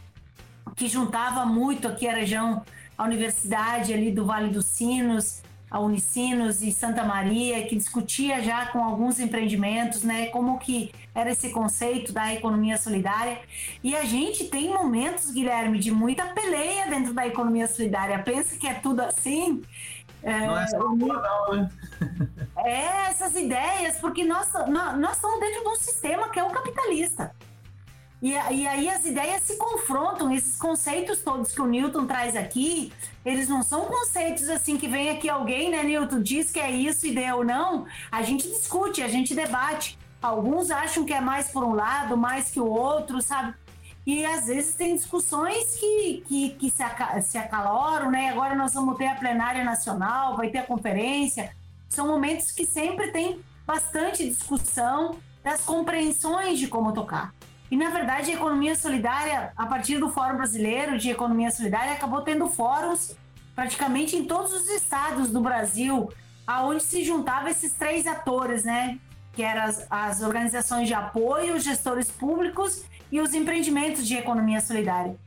que 0.75 0.87
juntava 0.87 1.45
muito 1.45 1.87
aqui 1.87 2.07
a 2.07 2.13
região, 2.13 2.63
a 2.97 3.03
Universidade 3.03 3.93
ali 3.93 4.11
do 4.11 4.25
Vale 4.25 4.49
dos 4.49 4.65
Sinos, 4.65 5.43
a 5.69 5.79
Unicinos 5.79 6.61
e 6.61 6.71
Santa 6.71 7.03
Maria, 7.03 7.67
que 7.67 7.75
discutia 7.75 8.41
já 8.41 8.67
com 8.67 8.83
alguns 8.83 9.19
empreendimentos, 9.19 10.01
né, 10.01 10.27
como 10.27 10.57
que 10.57 10.91
era 11.13 11.31
esse 11.31 11.49
conceito 11.49 12.13
da 12.13 12.33
economia 12.33 12.77
solidária. 12.77 13.39
E 13.83 13.95
a 13.95 14.05
gente 14.05 14.45
tem 14.45 14.69
momentos, 14.69 15.31
Guilherme, 15.31 15.77
de 15.77 15.91
muita 15.91 16.25
peleia 16.27 16.87
dentro 16.87 17.13
da 17.13 17.27
economia 17.27 17.67
solidária. 17.67 18.19
Pensa 18.19 18.55
que 18.57 18.67
é 18.67 18.75
tudo 18.75 19.01
assim. 19.01 19.61
É, 20.23 20.47
não 20.47 20.59
é 20.59 20.67
só 20.67 20.79
não, 20.79 21.55
né? 21.55 21.69
é, 22.57 23.09
essas 23.09 23.35
ideias, 23.35 23.97
porque 23.99 24.23
nós, 24.23 24.51
nós, 24.67 24.97
nós 24.97 25.15
estamos 25.15 25.39
dentro 25.39 25.61
de 25.63 25.69
um 25.69 25.75
sistema 25.75 26.29
que 26.29 26.39
é 26.39 26.43
o 26.43 26.49
capitalista. 26.49 27.35
E, 28.21 28.31
e, 28.31 28.67
aí 28.67 28.89
as 28.89 29.05
ideias 29.05 29.43
se 29.43 29.57
confrontam, 29.57 30.33
esses 30.33 30.57
conceitos 30.57 31.19
todos 31.19 31.51
que 31.51 31.61
o 31.61 31.67
Newton 31.67 32.07
traz 32.07 32.35
aqui, 32.35 32.91
eles 33.23 33.47
não 33.47 33.61
são 33.61 33.85
conceitos 33.85 34.49
assim 34.49 34.75
que 34.75 34.87
vem 34.87 35.09
aqui 35.09 35.29
alguém, 35.29 35.69
né, 35.69 35.83
Newton, 35.83 36.21
diz 36.21 36.49
que 36.49 36.59
é 36.59 36.71
isso 36.71 37.05
e 37.05 37.13
deu 37.13 37.43
não. 37.43 37.85
A 38.11 38.23
gente 38.23 38.47
discute, 38.47 39.03
a 39.03 39.07
gente 39.07 39.35
debate. 39.35 39.97
Alguns 40.19 40.71
acham 40.71 41.05
que 41.05 41.13
é 41.13 41.21
mais 41.21 41.49
por 41.49 41.63
um 41.63 41.75
lado, 41.75 42.17
mais 42.17 42.49
que 42.49 42.59
o 42.59 42.65
outro, 42.65 43.21
sabe? 43.21 43.53
E 44.03 44.25
às 44.25 44.47
vezes 44.47 44.73
tem 44.73 44.95
discussões 44.95 45.75
que, 45.75 46.23
que, 46.27 46.49
que 46.51 46.71
se, 46.71 46.81
aca 46.81 47.21
se 47.21 47.37
acaloram, 47.37 48.09
né? 48.09 48.29
Agora 48.29 48.55
nós 48.55 48.73
vamos 48.73 48.97
ter 48.97 49.07
a 49.07 49.15
plenária 49.15 49.63
nacional, 49.63 50.35
vai 50.35 50.49
ter 50.49 50.59
a 50.59 50.63
conferência. 50.63 51.51
São 51.87 52.07
momentos 52.07 52.51
que 52.51 52.65
sempre 52.65 53.11
tem 53.11 53.39
bastante 53.65 54.27
discussão 54.27 55.17
das 55.43 55.61
compreensões 55.61 56.57
de 56.57 56.67
como 56.67 56.93
tocar. 56.93 57.33
E, 57.69 57.75
na 57.75 57.89
verdade, 57.89 58.31
a 58.31 58.35
economia 58.35 58.75
solidária, 58.75 59.51
a 59.55 59.65
partir 59.65 59.97
do 59.97 60.09
Fórum 60.09 60.37
Brasileiro 60.37 60.97
de 60.97 61.09
Economia 61.09 61.51
Solidária, 61.51 61.93
acabou 61.93 62.21
tendo 62.21 62.47
fóruns 62.47 63.15
praticamente 63.53 64.15
em 64.15 64.25
todos 64.25 64.53
os 64.53 64.69
estados 64.69 65.29
do 65.29 65.41
Brasil, 65.41 66.09
aonde 66.45 66.83
se 66.83 67.03
juntavam 67.03 67.49
esses 67.49 67.73
três 67.73 68.07
atores, 68.07 68.63
né? 68.63 68.97
Que 69.33 69.43
eram 69.43 69.63
as, 69.63 69.85
as 69.89 70.21
organizações 70.21 70.87
de 70.87 70.93
apoio, 70.93 71.55
os 71.55 71.63
gestores 71.63 72.09
públicos 72.09 72.83
e 73.11 73.19
os 73.19 73.33
empreendimentos 73.33 74.07
de 74.07 74.15
economia 74.15 74.61
solidária. 74.61 75.17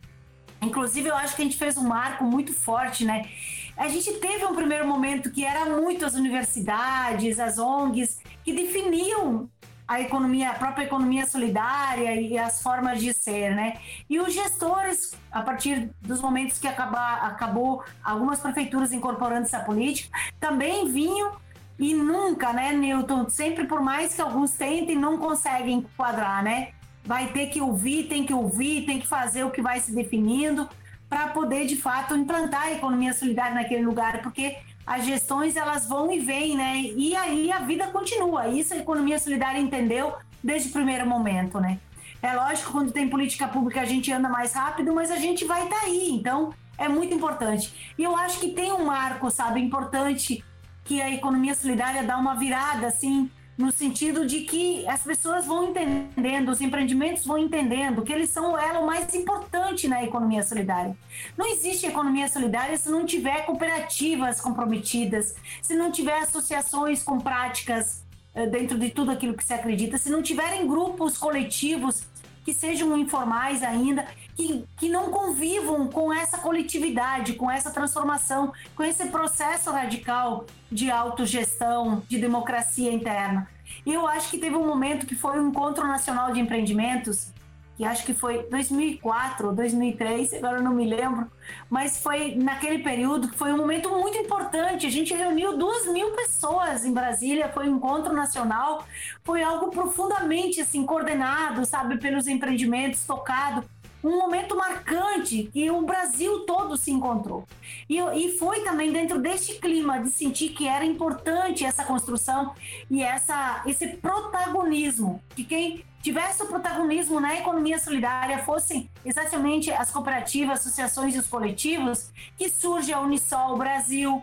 Inclusive, 0.63 1.09
eu 1.09 1.17
acho 1.17 1.35
que 1.37 1.43
a 1.43 1.45
gente 1.45 1.57
fez 1.57 1.77
um 1.77 1.87
marco 1.87 2.25
muito 2.25 2.53
forte, 2.55 3.05
né? 3.05 3.29
A 3.77 3.89
gente 3.89 4.13
teve 4.15 4.45
um 4.45 4.55
primeiro 4.55 4.87
momento 4.87 5.31
que 5.31 5.45
era 5.45 5.65
muito 5.65 6.05
as 6.05 6.15
universidades, 6.15 7.39
as 7.39 7.59
ONGs, 7.59 8.19
que 8.45 8.53
definiam 8.53 9.49
a 9.91 10.01
economia, 10.01 10.51
a 10.51 10.55
própria 10.55 10.85
economia 10.85 11.27
solidária 11.27 12.15
e 12.15 12.39
as 12.39 12.63
formas 12.63 13.01
de 13.01 13.13
ser, 13.13 13.57
né? 13.57 13.79
E 14.09 14.21
os 14.21 14.33
gestores, 14.33 15.17
a 15.33 15.43
partir 15.43 15.91
dos 16.01 16.21
momentos 16.21 16.61
que 16.61 16.69
acabar, 16.69 17.25
acabou 17.25 17.83
algumas 18.01 18.39
prefeituras 18.39 18.93
incorporando 18.93 19.47
essa 19.47 19.59
política, 19.59 20.17
também 20.39 20.89
vinham 20.89 21.33
e 21.77 21.93
nunca, 21.93 22.53
né, 22.53 22.71
Newton? 22.71 23.29
Sempre 23.29 23.67
por 23.67 23.83
mais 23.83 24.15
que 24.15 24.23
alguns 24.23 24.53
tentem, 24.53 24.95
não 24.95 25.19
conseguem 25.19 25.79
enquadrar, 25.79 26.41
né? 26.45 26.69
Vai 27.05 27.27
ter 27.33 27.49
que 27.49 27.61
ouvir, 27.61 28.05
tem 28.05 28.25
que 28.25 28.33
ouvir, 28.33 28.87
tem 28.87 29.01
que 29.01 29.09
fazer 29.09 29.43
o 29.43 29.51
que 29.51 29.61
vai 29.61 29.81
se 29.81 29.93
definindo 29.93 30.69
para 31.09 31.31
poder 31.31 31.67
de 31.67 31.75
fato 31.75 32.15
implantar 32.15 32.67
a 32.67 32.73
economia 32.75 33.13
solidária 33.13 33.57
naquele 33.57 33.85
lugar, 33.85 34.23
porque 34.23 34.57
as 34.91 35.07
gestões 35.07 35.55
elas 35.55 35.87
vão 35.87 36.11
e 36.11 36.19
vêm, 36.19 36.57
né? 36.57 36.81
E 36.81 37.15
aí 37.15 37.53
a 37.53 37.61
vida 37.61 37.87
continua. 37.87 38.49
Isso 38.49 38.75
a 38.75 38.77
economia 38.77 39.21
solidária 39.21 39.61
entendeu 39.61 40.15
desde 40.43 40.71
o 40.71 40.73
primeiro 40.73 41.07
momento, 41.07 41.61
né? 41.61 41.79
É 42.21 42.35
lógico, 42.35 42.73
quando 42.73 42.91
tem 42.91 43.09
política 43.09 43.47
pública 43.47 43.83
a 43.83 43.85
gente 43.85 44.11
anda 44.11 44.29
mais 44.29 44.53
rápido, 44.53 44.93
mas 44.93 45.13
a 45.13 45.17
gente 45.17 45.45
vai 45.45 45.63
estar 45.63 45.79
tá 45.79 45.87
aí. 45.87 46.11
Então 46.11 46.53
é 46.77 46.89
muito 46.89 47.15
importante. 47.15 47.95
E 47.97 48.03
eu 48.03 48.17
acho 48.17 48.41
que 48.41 48.51
tem 48.51 48.73
um 48.73 48.87
marco, 48.87 49.31
sabe, 49.31 49.61
importante 49.61 50.45
que 50.83 51.01
a 51.01 51.09
economia 51.09 51.55
solidária 51.55 52.03
dá 52.03 52.17
uma 52.17 52.35
virada 52.35 52.89
assim 52.89 53.31
no 53.61 53.71
sentido 53.71 54.27
de 54.27 54.41
que 54.41 54.89
as 54.89 55.03
pessoas 55.03 55.45
vão 55.45 55.69
entendendo, 55.69 56.49
os 56.49 56.63
empreendimentos 56.63 57.27
vão 57.27 57.37
entendendo 57.37 58.03
que 58.03 58.13
eles 58.13 58.31
são 58.31 58.53
o 58.53 58.59
elo 58.59 58.87
mais 58.87 59.15
importante 59.15 59.87
na 59.87 60.03
economia 60.03 60.43
solidária. 60.43 60.97
Não 61.37 61.47
existe 61.47 61.87
economia 61.87 62.27
solidária 62.29 62.77
se 62.79 62.89
não 62.89 63.05
tiver 63.05 63.45
cooperativas 63.45 64.41
comprometidas, 64.41 65.37
se 65.61 65.75
não 65.75 65.93
tiver 65.93 66.23
associações 66.23 67.03
com 67.03 67.19
práticas 67.19 68.03
eh, 68.35 68.47
dentro 68.47 68.79
de 68.79 68.89
tudo 68.89 69.11
aquilo 69.11 69.35
que 69.35 69.45
se 69.45 69.53
acredita, 69.53 69.99
se 69.99 70.09
não 70.09 70.23
tiverem 70.23 70.67
grupos 70.67 71.19
coletivos 71.19 72.03
que 72.43 72.55
sejam 72.55 72.97
informais 72.97 73.63
ainda, 73.63 74.07
que, 74.41 74.65
que 74.79 74.89
não 74.89 75.11
convivam 75.11 75.87
com 75.89 76.13
essa 76.13 76.39
coletividade, 76.39 77.35
com 77.35 77.51
essa 77.51 77.71
transformação, 77.71 78.53
com 78.75 78.83
esse 78.83 79.07
processo 79.09 79.71
radical 79.71 80.47
de 80.73 80.91
autogestão, 80.91 82.03
de 82.09 82.19
democracia 82.19 82.91
interna. 82.91 83.47
Eu 83.85 84.07
acho 84.07 84.31
que 84.31 84.39
teve 84.39 84.57
um 84.57 84.67
momento 84.67 85.07
que 85.07 85.15
foi 85.15 85.39
o 85.39 85.47
Encontro 85.47 85.87
Nacional 85.87 86.33
de 86.33 86.41
Empreendimentos, 86.41 87.33
que 87.77 87.85
acho 87.85 88.05
que 88.05 88.15
foi 88.15 88.43
2004 88.51 89.49
ou 89.49 89.55
2003, 89.55 90.35
agora 90.35 90.59
eu 90.59 90.63
não 90.63 90.75
me 90.75 90.87
lembro, 90.87 91.31
mas 91.69 92.03
foi 92.03 92.35
naquele 92.35 92.83
período 92.83 93.29
que 93.29 93.37
foi 93.37 93.53
um 93.53 93.57
momento 93.59 93.91
muito 93.91 94.17
importante. 94.19 94.87
A 94.87 94.91
gente 94.91 95.15
reuniu 95.15 95.57
duas 95.57 95.87
mil 95.87 96.11
pessoas 96.13 96.85
em 96.85 96.93
Brasília, 96.93 97.51
foi 97.53 97.69
um 97.69 97.77
encontro 97.77 98.15
nacional, 98.15 98.87
foi 99.23 99.43
algo 99.43 99.71
profundamente 99.71 100.61
assim 100.61 100.85
coordenado, 100.85 101.65
sabe, 101.67 101.99
pelos 101.99 102.27
empreendimentos, 102.27 103.05
tocado 103.07 103.65
um 104.03 104.19
momento 104.19 104.57
marcante 104.57 105.51
que 105.53 105.71
o 105.71 105.83
Brasil 105.83 106.41
todo 106.41 106.77
se 106.77 106.91
encontrou. 106.91 107.47
E, 107.89 107.99
e 107.99 108.39
foi 108.39 108.61
também 108.61 108.93
dentro 108.93 109.21
deste 109.21 109.55
clima 109.55 110.01
de 110.01 110.11
sentir 110.11 110.51
que 110.51 110.67
era 110.67 110.85
importante 110.85 111.65
essa 111.65 111.85
construção 111.85 112.55
e 112.91 113.03
essa, 113.03 113.63
esse 113.67 113.89
protagonismo, 113.89 115.23
que 115.35 115.45
quem 115.45 115.85
tivesse 116.03 116.43
o 116.43 116.47
protagonismo 116.47 117.21
na 117.21 117.37
economia 117.37 117.79
solidária 117.79 118.39
fossem 118.39 118.89
exatamente 119.05 119.71
as 119.71 119.91
cooperativas, 119.91 120.61
associações 120.61 121.15
e 121.15 121.19
os 121.19 121.27
coletivos, 121.27 122.11
que 122.39 122.49
surge 122.49 122.93
a 122.93 123.01
Unisol 123.01 123.59
Brasil, 123.59 124.23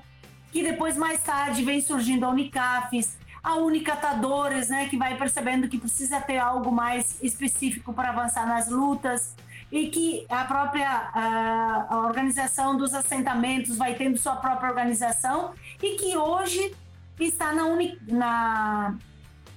que 0.52 0.64
depois 0.64 0.98
mais 0.98 1.22
tarde 1.22 1.64
vem 1.64 1.82
surgindo 1.82 2.26
a 2.26 2.30
Unicafes, 2.30 3.16
a 3.44 3.56
Unicatadores, 3.56 4.70
né, 4.70 4.90
que 4.90 4.98
vai 4.98 5.16
percebendo 5.16 5.70
que 5.70 5.78
precisa 5.78 6.20
ter 6.20 6.38
algo 6.38 6.72
mais 6.72 7.22
específico 7.22 7.94
para 7.94 8.10
avançar 8.10 8.48
nas 8.48 8.68
lutas 8.70 9.36
e 9.72 9.88
que 9.88 10.26
a 10.30 10.46
própria 10.46 10.90
a, 10.90 11.88
a 11.90 11.98
organização 12.00 12.78
dos 12.78 12.94
assentamentos 12.94 13.78
vai 13.78 13.96
tendo 13.96 14.18
sua 14.18 14.36
própria 14.38 14.70
organização 14.70 15.54
e 15.82 15.96
que 15.96 16.16
hoje 16.16 16.74
está 17.20 17.52
na, 17.52 17.66
Uni, 17.66 17.98
na, 18.08 18.96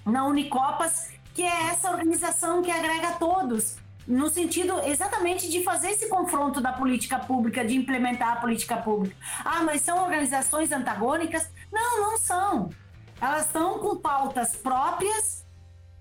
na 0.04 0.24
Unicopas, 0.26 1.10
que 1.34 1.42
é 1.42 1.68
essa 1.70 1.90
organização 1.90 2.62
que 2.62 2.70
agrega 2.70 3.12
todos, 3.12 3.76
no 4.06 4.28
sentido 4.28 4.80
exatamente 4.80 5.48
de 5.48 5.62
fazer 5.62 5.90
esse 5.90 6.08
confronto 6.08 6.60
da 6.60 6.72
política 6.72 7.18
pública, 7.18 7.64
de 7.64 7.76
implementar 7.76 8.32
a 8.32 8.36
política 8.36 8.76
pública. 8.76 9.14
Ah, 9.44 9.62
mas 9.62 9.82
são 9.82 10.02
organizações 10.02 10.72
antagônicas? 10.72 11.48
Não, 11.70 12.00
não 12.00 12.18
são. 12.18 12.70
Elas 13.20 13.46
estão 13.46 13.78
com 13.78 13.96
pautas 13.96 14.56
próprias 14.56 15.46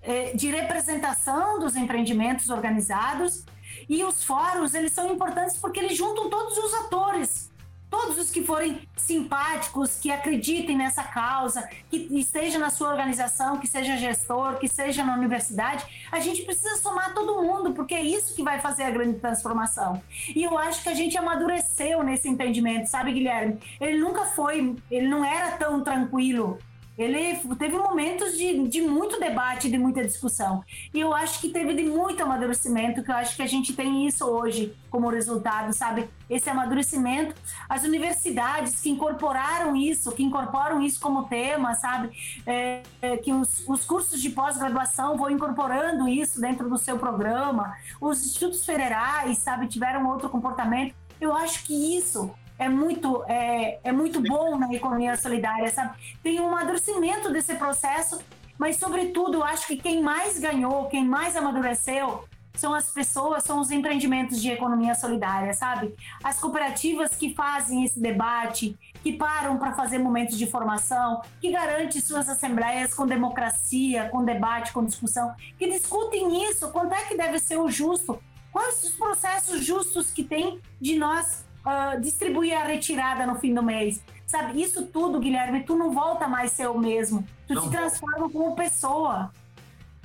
eh, 0.02 0.32
de 0.34 0.50
representação 0.50 1.60
dos 1.60 1.76
empreendimentos 1.76 2.48
organizados 2.48 3.44
e 3.90 4.04
os 4.04 4.22
fóruns, 4.22 4.72
eles 4.72 4.92
são 4.92 5.12
importantes 5.12 5.56
porque 5.56 5.80
eles 5.80 5.96
juntam 5.96 6.30
todos 6.30 6.56
os 6.56 6.72
atores. 6.74 7.50
Todos 7.90 8.16
os 8.18 8.30
que 8.30 8.44
forem 8.44 8.88
simpáticos, 8.96 9.98
que 9.98 10.12
acreditem 10.12 10.76
nessa 10.76 11.02
causa, 11.02 11.68
que 11.90 12.06
esteja 12.12 12.56
na 12.56 12.70
sua 12.70 12.88
organização, 12.88 13.58
que 13.58 13.66
seja 13.66 13.96
gestor, 13.96 14.60
que 14.60 14.68
seja 14.68 15.02
na 15.02 15.16
universidade, 15.16 15.84
a 16.12 16.20
gente 16.20 16.42
precisa 16.42 16.76
somar 16.76 17.12
todo 17.12 17.42
mundo, 17.42 17.72
porque 17.72 17.96
é 17.96 18.00
isso 18.00 18.36
que 18.36 18.44
vai 18.44 18.60
fazer 18.60 18.84
a 18.84 18.90
grande 18.90 19.18
transformação. 19.18 20.00
E 20.36 20.44
eu 20.44 20.56
acho 20.56 20.84
que 20.84 20.88
a 20.88 20.94
gente 20.94 21.18
amadureceu 21.18 22.04
nesse 22.04 22.28
entendimento, 22.28 22.86
sabe, 22.86 23.12
Guilherme? 23.12 23.58
Ele 23.80 23.98
nunca 23.98 24.24
foi, 24.24 24.76
ele 24.88 25.08
não 25.08 25.24
era 25.24 25.56
tão 25.56 25.82
tranquilo 25.82 26.60
ele 27.02 27.36
teve 27.58 27.76
momentos 27.78 28.36
de, 28.36 28.68
de 28.68 28.82
muito 28.82 29.18
debate, 29.18 29.70
de 29.70 29.78
muita 29.78 30.04
discussão. 30.04 30.62
E 30.92 31.00
eu 31.00 31.14
acho 31.14 31.40
que 31.40 31.48
teve 31.48 31.74
de 31.74 31.84
muito 31.84 32.22
amadurecimento, 32.22 33.02
que 33.02 33.10
eu 33.10 33.14
acho 33.14 33.34
que 33.36 33.42
a 33.42 33.46
gente 33.46 33.72
tem 33.72 34.06
isso 34.06 34.26
hoje 34.26 34.76
como 34.90 35.08
resultado, 35.08 35.72
sabe? 35.72 36.08
Esse 36.28 36.50
amadurecimento. 36.50 37.34
As 37.68 37.84
universidades 37.84 38.80
que 38.80 38.90
incorporaram 38.90 39.74
isso, 39.74 40.12
que 40.12 40.22
incorporam 40.22 40.82
isso 40.82 41.00
como 41.00 41.24
tema, 41.24 41.74
sabe? 41.74 42.10
É, 42.46 42.82
é, 43.00 43.16
que 43.16 43.32
os, 43.32 43.66
os 43.66 43.84
cursos 43.84 44.20
de 44.20 44.30
pós-graduação 44.30 45.16
vão 45.16 45.30
incorporando 45.30 46.08
isso 46.08 46.40
dentro 46.40 46.68
do 46.68 46.76
seu 46.76 46.98
programa. 46.98 47.74
Os 48.00 48.24
institutos 48.24 48.64
federais, 48.64 49.38
sabe, 49.38 49.68
tiveram 49.68 50.06
outro 50.08 50.28
comportamento. 50.28 50.94
Eu 51.20 51.34
acho 51.34 51.64
que 51.64 51.96
isso 51.96 52.30
é 52.60 52.68
muito, 52.68 53.24
é, 53.26 53.80
é 53.82 53.90
muito 53.90 54.20
bom 54.20 54.58
na 54.58 54.72
economia 54.74 55.16
solidária, 55.16 55.70
sabe? 55.70 55.96
Tem 56.22 56.38
um 56.38 56.48
amadurecimento 56.48 57.32
desse 57.32 57.54
processo, 57.54 58.20
mas, 58.58 58.76
sobretudo, 58.76 59.42
acho 59.42 59.66
que 59.66 59.78
quem 59.78 60.02
mais 60.02 60.38
ganhou, 60.38 60.84
quem 60.88 61.02
mais 61.02 61.34
amadureceu, 61.34 62.22
são 62.54 62.74
as 62.74 62.90
pessoas, 62.90 63.44
são 63.44 63.60
os 63.60 63.70
empreendimentos 63.70 64.42
de 64.42 64.50
economia 64.50 64.94
solidária, 64.94 65.54
sabe? 65.54 65.94
As 66.22 66.38
cooperativas 66.38 67.16
que 67.16 67.32
fazem 67.32 67.82
esse 67.82 67.98
debate, 67.98 68.78
que 69.02 69.14
param 69.14 69.56
para 69.56 69.72
fazer 69.72 69.98
momentos 69.98 70.36
de 70.36 70.46
formação, 70.46 71.22
que 71.40 71.50
garantem 71.50 71.98
suas 72.02 72.28
assembleias 72.28 72.92
com 72.92 73.06
democracia, 73.06 74.10
com 74.10 74.22
debate, 74.22 74.70
com 74.72 74.84
discussão, 74.84 75.34
que 75.58 75.66
discutem 75.66 76.44
isso, 76.50 76.68
quanto 76.68 76.92
é 76.92 77.02
que 77.06 77.16
deve 77.16 77.38
ser 77.38 77.56
o 77.56 77.70
justo, 77.70 78.22
quais 78.52 78.84
os 78.84 78.90
processos 78.90 79.64
justos 79.64 80.10
que 80.10 80.22
tem 80.22 80.60
de 80.78 80.98
nós 80.98 81.48
uh, 81.64 82.00
distribuir 82.00 82.56
a 82.56 82.64
retirada 82.64 83.26
no 83.26 83.36
fim 83.36 83.54
do 83.54 83.62
mês. 83.62 84.02
Sabe, 84.26 84.62
isso 84.62 84.86
tudo, 84.86 85.18
Guilherme, 85.18 85.64
tu 85.64 85.76
não 85.76 85.92
volta 85.92 86.28
mais 86.28 86.52
ser 86.52 86.68
o 86.68 86.78
mesmo. 86.78 87.26
Tu 87.46 87.54
não. 87.54 87.62
te 87.62 87.70
transforma 87.70 88.30
como 88.30 88.54
pessoa. 88.54 89.30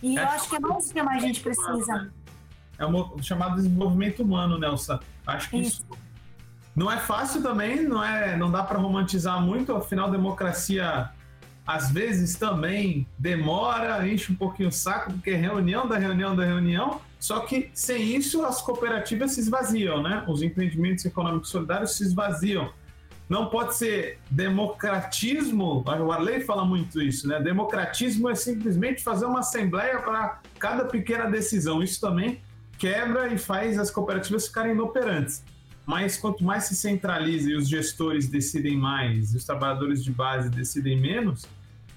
E 0.01 0.17
é 0.17 0.21
eu 0.21 0.27
acho 0.27 0.49
que 0.49 0.55
é 0.55 0.59
mais 0.59 0.83
que 0.91 0.99
a 0.99 1.19
gente 1.19 1.41
precisa. 1.41 1.93
Né? 1.93 2.11
É 2.77 2.85
o 2.85 3.21
chamado 3.21 3.55
desenvolvimento 3.55 4.23
humano, 4.23 4.57
Nelson. 4.57 4.99
Acho 5.25 5.49
que 5.49 5.57
isso. 5.57 5.83
isso 5.83 6.05
não 6.75 6.91
é 6.91 6.97
fácil 6.97 7.41
também, 7.41 7.87
não 7.87 8.03
é, 8.03 8.35
não 8.35 8.51
dá 8.51 8.61
para 8.61 8.77
romantizar 8.77 9.41
muito, 9.41 9.73
afinal 9.73 10.11
democracia 10.11 11.09
às 11.65 11.89
vezes 11.89 12.35
também 12.35 13.07
demora, 13.17 14.07
enche 14.07 14.31
um 14.31 14.35
pouquinho 14.35 14.69
o 14.69 14.71
saco, 14.71 15.13
porque 15.13 15.31
é 15.31 15.35
reunião 15.35 15.87
da 15.87 15.97
reunião 15.97 16.35
da 16.35 16.45
reunião, 16.45 17.01
só 17.25 17.39
que 17.39 17.71
sem 17.73 18.15
isso 18.15 18.45
as 18.45 18.61
cooperativas 18.61 19.31
se 19.31 19.39
esvaziam, 19.39 19.99
né? 19.99 20.23
Os 20.27 20.43
empreendimentos 20.43 21.03
econômicos 21.05 21.49
solidários 21.49 21.97
se 21.97 22.03
esvaziam. 22.03 22.71
Não 23.27 23.47
pode 23.49 23.75
ser 23.75 24.19
democratismo, 24.29 25.83
o 25.83 26.11
Arley 26.11 26.41
fala 26.41 26.63
muito 26.63 27.01
isso, 27.01 27.27
né? 27.27 27.41
Democratismo 27.41 28.29
é 28.29 28.35
simplesmente 28.35 29.01
fazer 29.01 29.25
uma 29.25 29.39
assembleia 29.39 29.97
para 30.03 30.39
cada 30.59 30.85
pequena 30.85 31.25
decisão. 31.25 31.81
Isso 31.81 31.99
também 31.99 32.41
quebra 32.77 33.33
e 33.33 33.39
faz 33.39 33.79
as 33.79 33.89
cooperativas 33.89 34.45
ficarem 34.45 34.73
inoperantes. 34.73 35.43
Mas 35.83 36.17
quanto 36.17 36.43
mais 36.43 36.65
se 36.65 36.75
centraliza 36.75 37.49
e 37.49 37.55
os 37.55 37.67
gestores 37.67 38.27
decidem 38.27 38.77
mais, 38.77 39.33
os 39.33 39.43
trabalhadores 39.43 40.03
de 40.03 40.11
base 40.11 40.47
decidem 40.47 41.01
menos, 41.01 41.47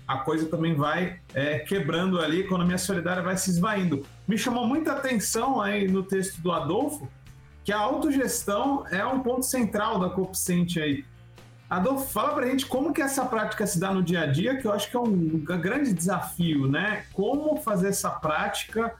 a 0.09 0.17
coisa 0.17 0.47
também 0.47 0.75
vai 0.75 1.21
é, 1.35 1.59
quebrando 1.59 2.19
ali, 2.19 2.38
a 2.38 2.45
economia 2.47 2.79
solidária 2.79 3.23
vai 3.23 3.37
se 3.37 3.50
esvaindo. 3.50 4.07
Me 4.27 4.38
chamou 4.38 4.67
muita 4.67 4.93
atenção 4.93 5.61
aí 5.61 5.87
no 5.87 6.03
texto 6.03 6.41
do 6.41 6.50
Adolfo 6.50 7.07
que 7.62 7.71
a 7.71 7.79
autogestão 7.79 8.87
é 8.91 9.05
um 9.05 9.21
ponto 9.21 9.45
central 9.45 9.99
da 9.99 10.09
Coeficiente 10.09 10.81
aí. 10.81 11.05
Adolfo, 11.69 12.11
fala 12.11 12.33
pra 12.33 12.47
gente 12.47 12.65
como 12.65 12.95
que 12.95 13.03
essa 13.03 13.27
prática 13.27 13.67
se 13.67 13.79
dá 13.79 13.93
no 13.93 14.03
dia 14.03 14.23
a 14.23 14.27
dia, 14.27 14.57
que 14.57 14.67
eu 14.67 14.73
acho 14.73 14.91
que 14.91 14.97
é 14.97 15.00
um 15.00 15.45
grande 15.45 15.93
desafio, 15.93 16.67
né? 16.67 17.05
Como 17.12 17.59
fazer 17.59 17.88
essa 17.88 18.09
prática 18.09 18.95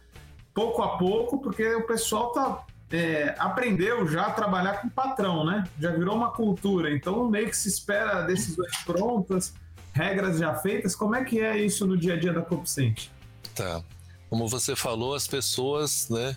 pouco 0.53 0.83
a 0.83 0.99
pouco, 0.99 1.39
porque 1.39 1.67
o 1.77 1.87
pessoal 1.87 2.33
tá 2.33 2.67
é, 2.93 3.35
aprendeu 3.39 4.07
já 4.07 4.27
a 4.27 4.31
trabalhar 4.33 4.83
com 4.83 4.91
patrão, 4.91 5.47
né? 5.47 5.65
Já 5.81 5.91
virou 5.91 6.15
uma 6.15 6.33
cultura, 6.33 6.91
então 6.91 7.31
meio 7.31 7.49
que 7.49 7.57
se 7.57 7.69
espera 7.69 8.21
decisões 8.23 8.77
prontas 8.85 9.55
regras 9.99 10.39
já 10.39 10.55
feitas. 10.55 10.95
Como 10.95 11.17
é 11.17 11.25
que 11.25 11.41
é 11.41 11.59
isso 11.59 11.85
no 11.85 11.97
dia 11.97 12.15
a 12.15 12.17
dia 12.17 12.33
da 12.33 12.41
Copcent? 12.41 13.09
Tá. 13.55 13.83
Como 14.31 14.47
você 14.47 14.77
falou, 14.77 15.15
as 15.15 15.27
pessoas, 15.27 16.09
né, 16.09 16.37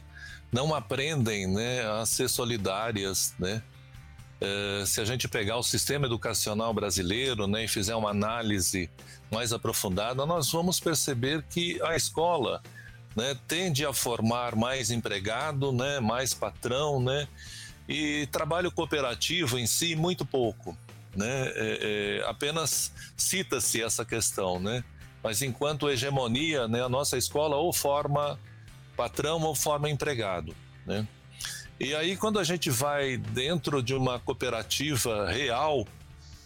não 0.51 0.74
aprendem, 0.74 1.46
né, 1.48 1.88
a 1.88 2.06
ser 2.06 2.27
solidárias, 2.27 3.36
né? 3.38 3.62
É, 4.44 4.84
se 4.88 5.00
a 5.00 5.06
gente 5.06 5.27
pegar 5.27 5.58
o 5.58 5.63
sistema 5.63 6.08
educacional 6.08 6.74
brasileiro, 6.74 7.46
né, 7.46 7.65
e 7.65 7.68
fizer 7.68 7.94
uma 7.96 8.10
análise 8.10 8.89
mais 9.30 9.53
aprofundada, 9.53 10.25
nós 10.25 10.51
vamos 10.51 10.80
perceber 10.80 11.46
que 11.48 11.80
a 11.84 11.96
escola, 11.96 12.63
né, 13.15 13.38
tende 13.48 13.86
a 13.86 13.94
formar 13.94 14.56
mais 14.56 14.89
empregado, 14.89 15.72
né, 15.72 16.00
mais 16.00 16.34
patrão, 16.34 17.00
né, 17.00 17.27
e 17.88 18.27
trabalho 18.32 18.72
cooperativo 18.72 19.60
em 19.60 19.68
si 19.68 19.96
muito 19.96 20.25
pouco, 20.25 20.75
né? 21.15 21.51
É, 21.56 22.20
é, 22.22 22.30
apenas 22.30 22.91
cita-se 23.15 23.82
essa 23.82 24.06
questão, 24.06 24.60
né? 24.60 24.84
Mas 25.24 25.41
enquanto 25.41 25.89
hegemonia, 25.89 26.68
né, 26.68 26.84
a 26.84 26.89
nossa 26.89 27.18
escola 27.18 27.56
ou 27.56 27.72
forma 27.72 28.39
patrão 28.98 29.41
ou 29.41 29.53
forma 29.53 29.89
empregado, 29.89 30.56
né? 30.86 31.08
E 31.80 31.96
aí 31.96 32.15
quando 32.15 32.39
a 32.39 32.44
gente 32.44 32.70
vai 32.70 33.18
dentro 33.18 33.82
de 33.82 33.94
uma 33.94 34.20
cooperativa 34.20 35.30
real, 35.30 35.86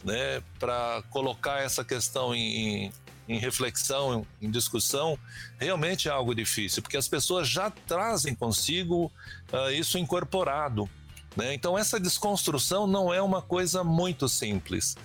né, 0.03 0.41
para 0.60 1.03
colocar 1.10 1.62
essa 1.62 1.84
questão 1.84 2.34
em, 2.34 2.91
em 3.27 3.39
reflexão, 3.39 4.25
em 4.41 4.51
discussão, 4.51 5.17
realmente 5.60 6.07
é 6.07 6.12
algo 6.12 6.34
difícil, 6.36 6.81
porque 6.81 6.98
as 6.98 7.07
pessoas 7.07 7.48
já 7.48 7.69
trazem 7.69 8.36
consigo 8.36 9.12
uh, 9.51 9.72
isso 9.72 9.98
incorporado. 9.98 10.89
Né? 11.36 11.54
Então, 11.54 11.77
essa 11.77 12.00
desconstrução 12.00 12.88
não 12.88 13.13
é 13.13 13.22
uma 13.22 13.42
coisa 13.42 13.84
muito 13.84 14.27
simples. 14.30 14.96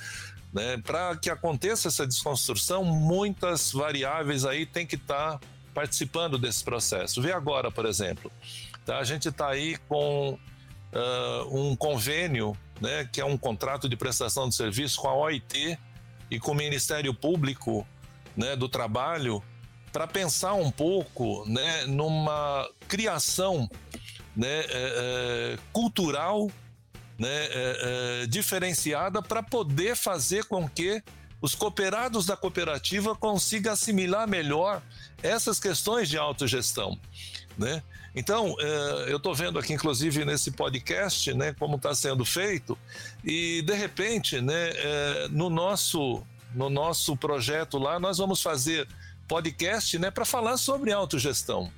Né? 0.53 0.79
Para 0.79 1.17
que 1.17 1.31
aconteça 1.31 1.89
essa 1.89 2.07
desconstrução, 2.07 2.85
muitas 2.85 3.73
variáveis 3.73 4.45
aí 4.45 4.65
têm 4.67 4.87
que 4.87 4.97
estar 4.97 5.39
tá 5.39 5.47
participando 5.75 6.39
desse 6.39 6.63
processo. 6.63 7.21
Vê 7.21 7.33
agora, 7.33 7.71
por 7.71 7.87
exemplo, 7.87 8.31
tá? 8.85 8.99
a 8.99 9.05
gente 9.05 9.29
está 9.29 9.49
aí 9.49 9.77
com 9.89 10.39
uh, 10.93 11.59
um 11.59 11.77
convênio, 11.77 12.57
né, 12.81 13.09
que 13.13 13.21
é 13.21 13.25
um 13.25 13.37
contrato 13.37 13.89
de 13.89 13.97
prestação 13.97 14.49
de 14.49 14.55
serviço 14.55 15.01
com 15.01 15.09
a 15.09 15.15
OIT 15.15 15.79
e 16.31 16.41
com 16.41 16.53
o 16.53 16.55
Ministério 16.55 17.15
Público 17.15 17.87
né, 18.37 18.57
do 18.57 18.69
Trabalho 18.69 19.43
para 19.93 20.07
pensar 20.07 20.55
um 20.55 20.71
pouco 20.71 21.45
né, 21.49 21.85
numa 21.87 22.69
criação 22.89 23.69
né, 24.41 24.61
é, 24.61 24.67
é, 24.71 25.59
cultural 25.71 26.51
né, 27.19 27.29
é, 27.29 28.23
é 28.23 28.27
diferenciada 28.27 29.21
para 29.21 29.43
poder 29.43 29.95
fazer 29.95 30.47
com 30.47 30.67
que 30.67 31.03
os 31.43 31.55
cooperados 31.55 32.25
da 32.25 32.39
cooperativa 32.39 33.15
consigam 33.15 33.75
assimilar 33.75 34.27
melhor 34.27 34.81
essas 35.23 35.61
questões 35.61 36.09
de 36.09 36.17
autogestão. 36.17 36.99
Né? 37.59 37.83
Então, 38.15 38.57
é, 38.59 39.13
eu 39.13 39.19
estou 39.19 39.35
vendo 39.35 39.59
aqui, 39.59 39.75
inclusive, 39.75 40.25
nesse 40.25 40.53
podcast, 40.53 41.35
né, 41.35 41.55
como 41.59 41.77
está 41.77 41.95
sendo 41.95 42.25
feito, 42.25 42.79
e 43.23 43.61
de 43.61 43.75
repente, 43.75 44.41
né, 44.41 44.73
no, 45.31 45.51
nosso, 45.51 46.23
no 46.55 46.71
nosso 46.71 47.15
projeto 47.15 47.77
lá, 47.77 48.01
nós 48.01 48.17
vamos 48.17 48.41
fazer 48.41 48.89
podcast 49.29 49.99
né, 49.99 50.11
para 50.11 50.25
falar 50.25 50.57
sobre 50.57 50.93
autogestão 50.93 51.71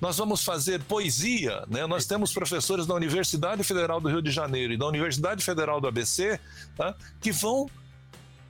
nós 0.00 0.16
vamos 0.16 0.44
fazer 0.44 0.82
poesia, 0.84 1.64
né? 1.68 1.86
Nós 1.86 2.06
temos 2.06 2.32
professores 2.32 2.86
da 2.86 2.94
Universidade 2.94 3.64
Federal 3.64 4.00
do 4.00 4.08
Rio 4.08 4.22
de 4.22 4.30
Janeiro 4.30 4.72
e 4.72 4.76
da 4.76 4.86
Universidade 4.86 5.44
Federal 5.44 5.80
do 5.80 5.88
ABC, 5.88 6.38
tá? 6.76 6.94
que 7.20 7.32
vão 7.32 7.68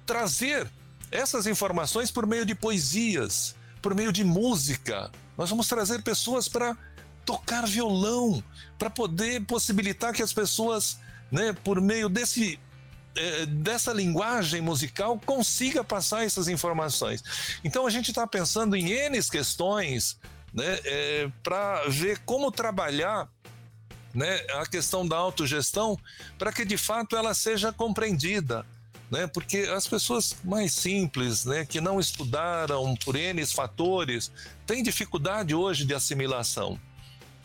trazer 0.04 0.70
essas 1.10 1.46
informações 1.46 2.10
por 2.10 2.26
meio 2.26 2.44
de 2.44 2.54
poesias, 2.54 3.54
por 3.80 3.94
meio 3.94 4.12
de 4.12 4.24
música. 4.24 5.10
Nós 5.36 5.48
vamos 5.48 5.68
trazer 5.68 6.02
pessoas 6.02 6.48
para 6.48 6.76
tocar 7.24 7.66
violão, 7.66 8.42
para 8.78 8.90
poder 8.90 9.44
possibilitar 9.44 10.12
que 10.12 10.22
as 10.22 10.32
pessoas, 10.32 10.98
né, 11.30 11.54
por 11.64 11.80
meio 11.80 12.08
desse 12.08 12.58
é, 13.14 13.46
dessa 13.46 13.92
linguagem 13.92 14.60
musical 14.60 15.20
consiga 15.24 15.82
passar 15.82 16.24
essas 16.24 16.46
informações. 16.46 17.22
Então 17.64 17.86
a 17.86 17.90
gente 17.90 18.10
está 18.10 18.26
pensando 18.26 18.76
em 18.76 18.90
N 18.90 19.22
questões 19.24 20.18
né, 20.58 20.80
é, 20.84 21.30
para 21.40 21.84
ver 21.88 22.18
como 22.26 22.50
trabalhar 22.50 23.28
né, 24.12 24.44
a 24.54 24.66
questão 24.66 25.06
da 25.06 25.16
autogestão 25.16 25.96
para 26.36 26.52
que 26.52 26.64
de 26.64 26.76
fato 26.76 27.16
ela 27.16 27.32
seja 27.32 27.72
compreendida. 27.72 28.66
Né, 29.10 29.26
porque 29.26 29.60
as 29.74 29.86
pessoas 29.86 30.36
mais 30.44 30.74
simples, 30.74 31.46
né, 31.46 31.64
que 31.64 31.80
não 31.80 31.98
estudaram 31.98 32.94
por 32.96 33.16
N 33.16 33.46
fatores, 33.46 34.30
têm 34.66 34.82
dificuldade 34.82 35.54
hoje 35.54 35.86
de 35.86 35.94
assimilação. 35.94 36.78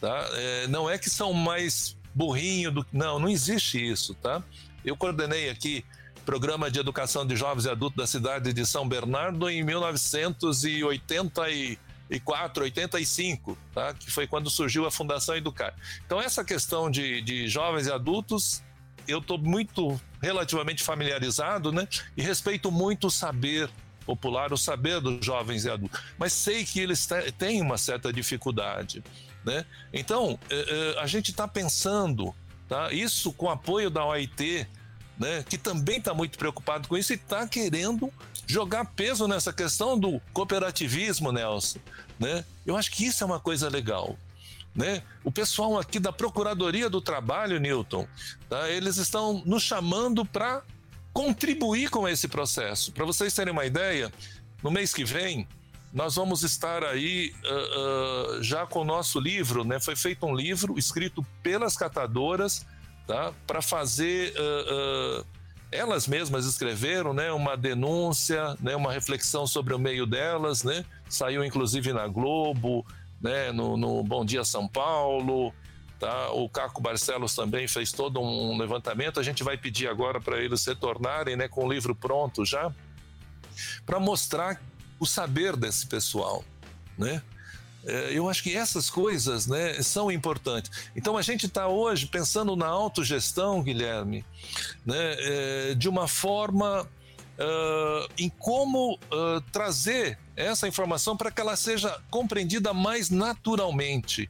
Tá? 0.02 0.28
É, 0.34 0.67
não 0.67 0.89
é 0.89 0.97
que 0.97 1.10
são 1.10 1.32
mais 1.32 1.95
burrinho 2.13 2.69
do. 2.69 2.86
Não, 2.91 3.17
não 3.17 3.30
existe 3.30 3.78
isso. 3.80 4.13
Tá? 4.15 4.43
Eu 4.84 4.97
coordenei 4.97 5.49
aqui 5.49 5.86
programa 6.26 6.69
de 6.69 6.82
educação 6.82 7.26
de 7.26 7.38
jovens 7.38 7.63
e 7.63 7.69
adultos 7.69 7.95
da 7.95 8.08
cidade 8.08 8.52
de 8.52 8.65
São 8.65 8.86
Bernardo 8.86 9.49
em 9.49 9.63
1980 9.63 11.49
e 11.49 11.78
84, 12.09 12.63
85, 12.63 13.57
tá? 13.73 13.93
que 13.93 14.11
foi 14.11 14.27
quando 14.27 14.49
surgiu 14.49 14.85
a 14.85 14.91
Fundação 14.91 15.35
Educar. 15.35 15.73
Então, 16.05 16.21
essa 16.21 16.43
questão 16.43 16.89
de, 16.89 17.21
de 17.21 17.47
jovens 17.47 17.87
e 17.87 17.91
adultos, 17.91 18.61
eu 19.07 19.19
estou 19.19 19.37
muito 19.37 19.99
relativamente 20.21 20.83
familiarizado, 20.83 21.71
né? 21.71 21.87
E 22.15 22.21
respeito 22.21 22.71
muito 22.71 23.07
o 23.07 23.11
saber 23.11 23.69
popular, 24.05 24.51
o 24.53 24.57
saber 24.57 24.99
dos 24.99 25.25
jovens 25.25 25.65
e 25.65 25.69
adultos, 25.69 25.99
mas 26.17 26.33
sei 26.33 26.65
que 26.65 26.79
eles 26.79 27.07
têm 27.37 27.61
uma 27.61 27.77
certa 27.77 28.11
dificuldade, 28.11 29.03
né? 29.45 29.65
Então, 29.93 30.37
eh, 30.49 30.65
eh, 30.95 31.01
a 31.01 31.07
gente 31.07 31.31
está 31.31 31.47
pensando, 31.47 32.35
tá? 32.67 32.91
Isso 32.91 33.31
com 33.33 33.49
apoio 33.49 33.89
da 33.89 34.05
OIT, 34.05 34.67
né? 35.17 35.43
Que 35.47 35.58
também 35.58 35.97
está 35.97 36.13
muito 36.13 36.38
preocupado 36.38 36.88
com 36.88 36.97
isso 36.97 37.13
e 37.13 37.15
está 37.15 37.47
querendo 37.47 38.12
jogar 38.47 38.86
peso 38.86 39.28
nessa 39.28 39.54
questão 39.54 39.97
do 39.97 40.19
cooperativismo, 40.34 41.32
Nelson, 41.32 41.80
né? 42.19 42.43
Eu 42.65 42.76
acho 42.76 42.91
que 42.91 43.06
isso 43.06 43.23
é 43.23 43.26
uma 43.28 43.39
coisa 43.39 43.69
legal. 43.69 44.17
Né? 44.76 45.04
O 45.23 45.32
pessoal 45.32 45.78
aqui 45.78 45.99
da 45.99 46.12
Procuradoria 46.12 46.89
do 46.89 46.99
Trabalho, 46.99 47.60
Newton, 47.60 48.08
tá? 48.49 48.67
eles 48.71 48.97
estão 48.97 49.43
nos 49.45 49.62
chamando 49.62 50.26
para 50.26 50.63
contribuir 51.13 51.91
com 51.91 52.08
esse 52.08 52.28
processo. 52.28 52.91
Para 52.91 53.06
vocês 53.06 53.32
terem 53.36 53.54
uma 53.54 53.65
ideia, 53.65 54.12
no 54.63 54.71
mês 54.71 54.91
que 54.91 55.06
vem, 55.06 55.47
nós 55.93 56.15
vamos 56.15 56.41
estar 56.41 56.84
aí 56.84 57.36
uh, 57.45 58.39
uh, 58.39 58.43
já 58.43 58.65
com 58.65 58.80
o 58.80 58.84
nosso 58.84 59.19
livro, 59.19 59.63
né? 59.63 59.80
Foi 59.80 59.95
feito 59.95 60.26
um 60.26 60.34
livro 60.34 60.80
escrito 60.80 61.23
pelas 61.43 61.78
catadoras, 61.78 62.65
tá? 63.07 63.33
Para 63.45 63.61
fazer 63.61 64.33
uh, 64.33 65.25
elas 65.71 66.07
mesmas 66.07 66.45
escreveram, 66.45 67.13
né, 67.13 67.31
uma 67.31 67.57
denúncia, 67.57 68.55
né, 68.59 68.75
uma 68.75 68.91
reflexão 68.91 69.47
sobre 69.47 69.73
o 69.73 69.79
meio 69.79 70.05
delas, 70.05 70.63
né, 70.63 70.85
saiu 71.09 71.43
inclusive 71.43 71.91
na 71.91 72.07
Globo, 72.07 72.85
né, 73.19 73.51
no, 73.51 73.75
no 73.75 74.03
Bom 74.03 74.23
Dia 74.23 74.43
São 74.43 74.67
Paulo, 74.67 75.53
tá? 76.03 76.31
O 76.31 76.49
Caco 76.49 76.81
Barcelos 76.81 77.33
também 77.33 77.67
fez 77.67 77.93
todo 77.93 78.19
um 78.19 78.57
levantamento. 78.57 79.19
A 79.19 79.23
gente 79.23 79.43
vai 79.43 79.57
pedir 79.57 79.87
agora 79.87 80.19
para 80.19 80.37
eles 80.37 80.65
retornarem, 80.65 81.37
né, 81.37 81.47
com 81.47 81.65
o 81.65 81.71
livro 81.71 81.95
pronto 81.95 82.45
já, 82.45 82.73
para 83.85 83.99
mostrar 83.99 84.61
o 84.99 85.05
saber 85.05 85.55
desse 85.55 85.87
pessoal, 85.87 86.43
né? 86.97 87.21
É, 87.86 88.12
eu 88.13 88.30
acho 88.30 88.41
que 88.43 88.56
essas 88.56 88.89
coisas 88.89 89.48
né, 89.48 89.82
são 89.82 90.12
importantes. 90.12 90.72
Então 90.96 91.17
a 91.17 91.22
gente 91.22 91.46
está 91.46 91.67
hoje 91.67 92.06
pensando 92.08 92.56
na 92.56 92.67
autogestão, 92.67 93.62
Guilherme, 93.62 94.26
né, 94.86 95.15
é, 95.19 95.76
de 95.76 95.89
uma 95.89 96.08
forma 96.08 96.88
uh, 97.38 98.13
em 98.17 98.30
como 98.30 98.93
uh, 98.96 99.41
trazer 99.52 100.17
essa 100.36 100.67
informação 100.67 101.15
para 101.15 101.32
que 101.32 101.41
ela 101.41 101.56
seja 101.56 102.00
compreendida 102.10 102.74
mais 102.74 103.10
naturalmente. 103.10 104.30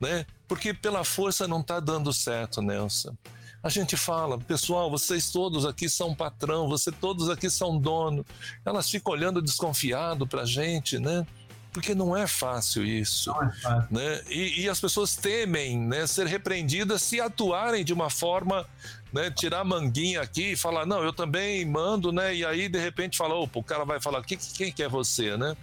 Né? 0.00 0.26
Porque 0.48 0.74
pela 0.74 1.04
força 1.04 1.46
não 1.46 1.60
está 1.60 1.78
dando 1.80 2.12
certo, 2.12 2.60
Nelson. 2.60 3.16
A 3.62 3.68
gente 3.68 3.96
fala, 3.96 4.36
pessoal, 4.38 4.90
vocês 4.90 5.30
todos 5.30 5.64
aqui 5.64 5.88
são 5.88 6.16
patrão, 6.16 6.68
vocês 6.68 6.94
todos 7.00 7.30
aqui 7.30 7.48
são 7.48 7.78
dono. 7.78 8.26
Elas 8.64 8.90
ficam 8.90 9.12
olhando 9.12 9.40
desconfiado 9.40 10.26
para 10.26 10.42
a 10.42 10.44
gente, 10.44 10.98
né? 10.98 11.24
Porque 11.72 11.94
não 11.94 12.16
é 12.16 12.26
fácil 12.26 12.84
isso. 12.84 13.30
Não 13.30 13.42
é 13.42 13.52
fácil. 13.52 13.88
Né? 13.90 14.20
E, 14.28 14.62
e, 14.62 14.68
as 14.68 14.78
pessoas 14.78 15.16
temem 15.16 15.78
né, 15.78 16.06
ser 16.06 16.26
repreendidas 16.26 17.02
se 17.02 17.20
atuarem 17.20 17.84
de 17.84 17.92
uma 17.92 18.10
forma, 18.10 18.66
né, 19.12 19.30
tirar 19.30 19.60
a 19.60 19.64
manguinha 19.64 20.20
aqui 20.20 20.52
e 20.52 20.56
falar, 20.56 20.84
não, 20.84 21.02
eu 21.02 21.12
também 21.12 21.64
mando, 21.64 22.12
né? 22.12 22.34
E 22.34 22.44
aí, 22.44 22.68
de 22.68 22.78
repente, 22.78 23.16
fala, 23.16 23.34
opa, 23.34 23.58
o 23.58 23.64
cara 23.64 23.84
vai 23.84 24.00
falar, 24.00 24.22
quem, 24.22 24.38
quem 24.38 24.70
que 24.70 24.82
é 24.82 24.88
você, 24.88 25.36
né? 25.36 25.56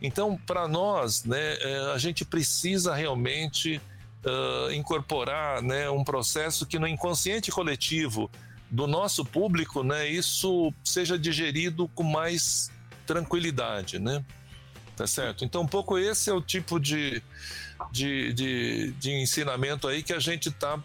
Então, 0.00 0.38
para 0.46 0.68
nós, 0.68 1.24
né, 1.24 1.56
é, 1.60 1.92
a 1.94 1.98
gente 1.98 2.24
precisa 2.24 2.94
realmente 2.94 3.80
uh, 4.24 4.72
incorporar 4.72 5.62
né, 5.62 5.88
um 5.90 6.04
processo 6.04 6.66
que 6.66 6.78
no 6.78 6.86
inconsciente 6.86 7.50
coletivo 7.50 8.30
do 8.70 8.86
nosso 8.86 9.24
público, 9.24 9.82
né, 9.82 10.08
isso 10.08 10.72
seja 10.84 11.18
digerido 11.18 11.88
com 11.88 12.02
mais 12.02 12.70
tranquilidade, 13.06 13.98
né? 13.98 14.24
Tá 14.96 15.06
certo? 15.06 15.44
Então, 15.44 15.62
um 15.62 15.66
pouco 15.66 15.98
esse 15.98 16.30
é 16.30 16.32
o 16.32 16.40
tipo 16.40 16.80
de, 16.80 17.22
de, 17.92 18.32
de, 18.32 18.92
de 18.92 19.10
ensinamento 19.10 19.86
aí 19.86 20.02
que 20.02 20.14
a 20.14 20.18
gente 20.18 20.48
está 20.48 20.82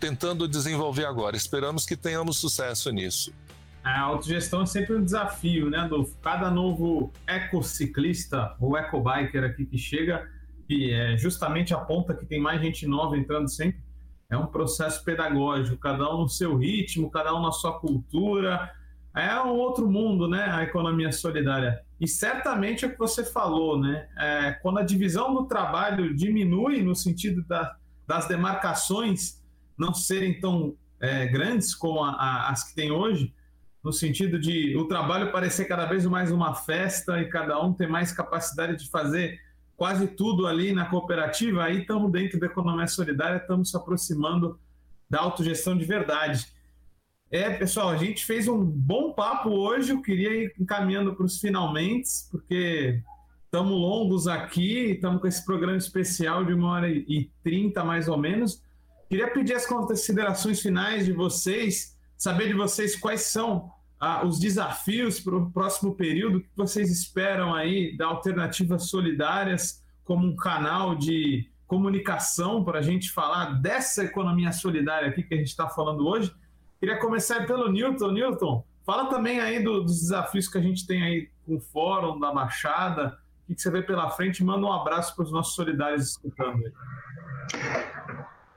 tentando 0.00 0.48
desenvolver 0.48 1.04
agora. 1.04 1.36
Esperamos 1.36 1.86
que 1.86 1.96
tenhamos 1.96 2.38
sucesso 2.38 2.90
nisso. 2.90 3.32
A 3.84 4.00
autogestão 4.00 4.62
é 4.62 4.66
sempre 4.66 4.94
um 4.94 5.04
desafio, 5.04 5.70
né, 5.70 5.78
Adolfo? 5.78 6.16
Cada 6.20 6.50
novo 6.50 7.12
ecociclista 7.26 8.56
ou 8.60 8.76
ecobiker 8.76 9.44
aqui 9.44 9.64
que 9.64 9.78
chega, 9.78 10.28
que 10.66 10.92
é 10.92 11.16
justamente 11.16 11.72
a 11.72 11.78
ponta 11.78 12.14
que 12.14 12.26
tem 12.26 12.40
mais 12.40 12.60
gente 12.60 12.86
nova 12.86 13.16
entrando 13.16 13.48
sempre, 13.48 13.80
é 14.28 14.36
um 14.36 14.46
processo 14.46 15.04
pedagógico, 15.04 15.76
cada 15.76 16.12
um 16.14 16.22
no 16.22 16.28
seu 16.28 16.56
ritmo, 16.56 17.10
cada 17.10 17.34
um 17.34 17.42
na 17.42 17.52
sua 17.52 17.78
cultura. 17.78 18.72
É 19.14 19.38
um 19.40 19.56
outro 19.56 19.90
mundo, 19.90 20.26
né, 20.26 20.44
a 20.50 20.62
economia 20.62 21.12
solidária. 21.12 21.82
E 22.00 22.08
certamente 22.08 22.84
é 22.84 22.88
o 22.88 22.92
que 22.92 22.98
você 22.98 23.24
falou, 23.24 23.78
né? 23.78 24.08
É, 24.18 24.52
quando 24.62 24.78
a 24.78 24.82
divisão 24.82 25.34
do 25.34 25.44
trabalho 25.44 26.14
diminui 26.16 26.82
no 26.82 26.94
sentido 26.94 27.42
da, 27.42 27.76
das 28.06 28.26
demarcações 28.26 29.42
não 29.78 29.92
serem 29.92 30.40
tão 30.40 30.74
é, 31.00 31.26
grandes 31.26 31.74
como 31.74 32.02
a, 32.02 32.10
a, 32.12 32.50
as 32.50 32.64
que 32.64 32.74
tem 32.74 32.90
hoje, 32.90 33.34
no 33.84 33.92
sentido 33.92 34.38
de 34.38 34.76
o 34.76 34.86
trabalho 34.86 35.32
parecer 35.32 35.64
cada 35.66 35.84
vez 35.86 36.06
mais 36.06 36.30
uma 36.30 36.54
festa 36.54 37.20
e 37.20 37.28
cada 37.28 37.60
um 37.60 37.72
ter 37.72 37.88
mais 37.88 38.12
capacidade 38.12 38.76
de 38.76 38.88
fazer 38.88 39.40
quase 39.76 40.06
tudo 40.06 40.46
ali 40.46 40.72
na 40.72 40.84
cooperativa, 40.84 41.64
aí 41.64 41.80
estamos 41.80 42.10
dentro 42.12 42.38
da 42.38 42.46
economia 42.46 42.86
solidária, 42.86 43.38
estamos 43.38 43.70
se 43.70 43.76
aproximando 43.76 44.58
da 45.10 45.20
autogestão 45.20 45.76
de 45.76 45.84
verdade. 45.84 46.46
É, 47.32 47.48
pessoal, 47.48 47.88
a 47.88 47.96
gente 47.96 48.26
fez 48.26 48.46
um 48.46 48.62
bom 48.62 49.14
papo 49.14 49.48
hoje. 49.48 49.90
Eu 49.90 50.02
queria 50.02 50.34
ir 50.34 50.54
encaminhando 50.60 51.14
para 51.16 51.24
os 51.24 51.40
finalmente, 51.40 52.06
porque 52.30 53.00
estamos 53.46 53.72
longos 53.72 54.28
aqui, 54.28 54.90
estamos 54.90 55.18
com 55.18 55.26
esse 55.26 55.42
programa 55.42 55.78
especial 55.78 56.44
de 56.44 56.52
uma 56.52 56.68
hora 56.68 56.90
e 56.90 57.30
trinta, 57.42 57.82
mais 57.82 58.06
ou 58.06 58.18
menos. 58.18 58.62
Queria 59.08 59.32
pedir 59.32 59.54
as 59.54 59.66
considerações 59.66 60.60
finais 60.60 61.06
de 61.06 61.12
vocês, 61.12 61.96
saber 62.18 62.48
de 62.48 62.52
vocês 62.52 62.96
quais 62.96 63.22
são 63.22 63.70
ah, 63.98 64.26
os 64.26 64.38
desafios 64.38 65.18
para 65.18 65.34
o 65.34 65.50
próximo 65.50 65.94
período, 65.94 66.36
o 66.36 66.40
que 66.42 66.50
vocês 66.54 66.90
esperam 66.90 67.54
aí 67.54 67.96
da 67.96 68.08
Alternativas 68.08 68.90
Solidárias 68.90 69.82
como 70.04 70.26
um 70.26 70.36
canal 70.36 70.94
de 70.94 71.50
comunicação 71.66 72.62
para 72.62 72.80
a 72.80 72.82
gente 72.82 73.10
falar 73.10 73.58
dessa 73.62 74.04
economia 74.04 74.52
solidária 74.52 75.08
aqui 75.08 75.22
que 75.22 75.32
a 75.32 75.38
gente 75.38 75.48
está 75.48 75.66
falando 75.66 76.06
hoje 76.06 76.30
Queria 76.82 76.98
começar 76.98 77.46
pelo 77.46 77.70
Newton. 77.70 78.10
Newton, 78.10 78.66
fala 78.84 79.08
também 79.08 79.38
aí 79.38 79.62
do, 79.62 79.84
dos 79.84 80.00
desafios 80.00 80.48
que 80.48 80.58
a 80.58 80.60
gente 80.60 80.84
tem 80.84 81.00
aí 81.00 81.30
com 81.46 81.54
o 81.54 81.60
Fórum 81.60 82.18
da 82.18 82.34
Baixada. 82.34 83.16
O 83.48 83.54
que, 83.54 83.62
você 83.62 83.70
vê 83.70 83.82
pela 83.82 84.10
frente? 84.10 84.42
Manda 84.42 84.66
um 84.66 84.72
abraço 84.72 85.14
para 85.14 85.22
os 85.22 85.30
nossos 85.30 85.54
solidários 85.54 86.08
escutando 86.08 86.56
aí. 86.56 86.72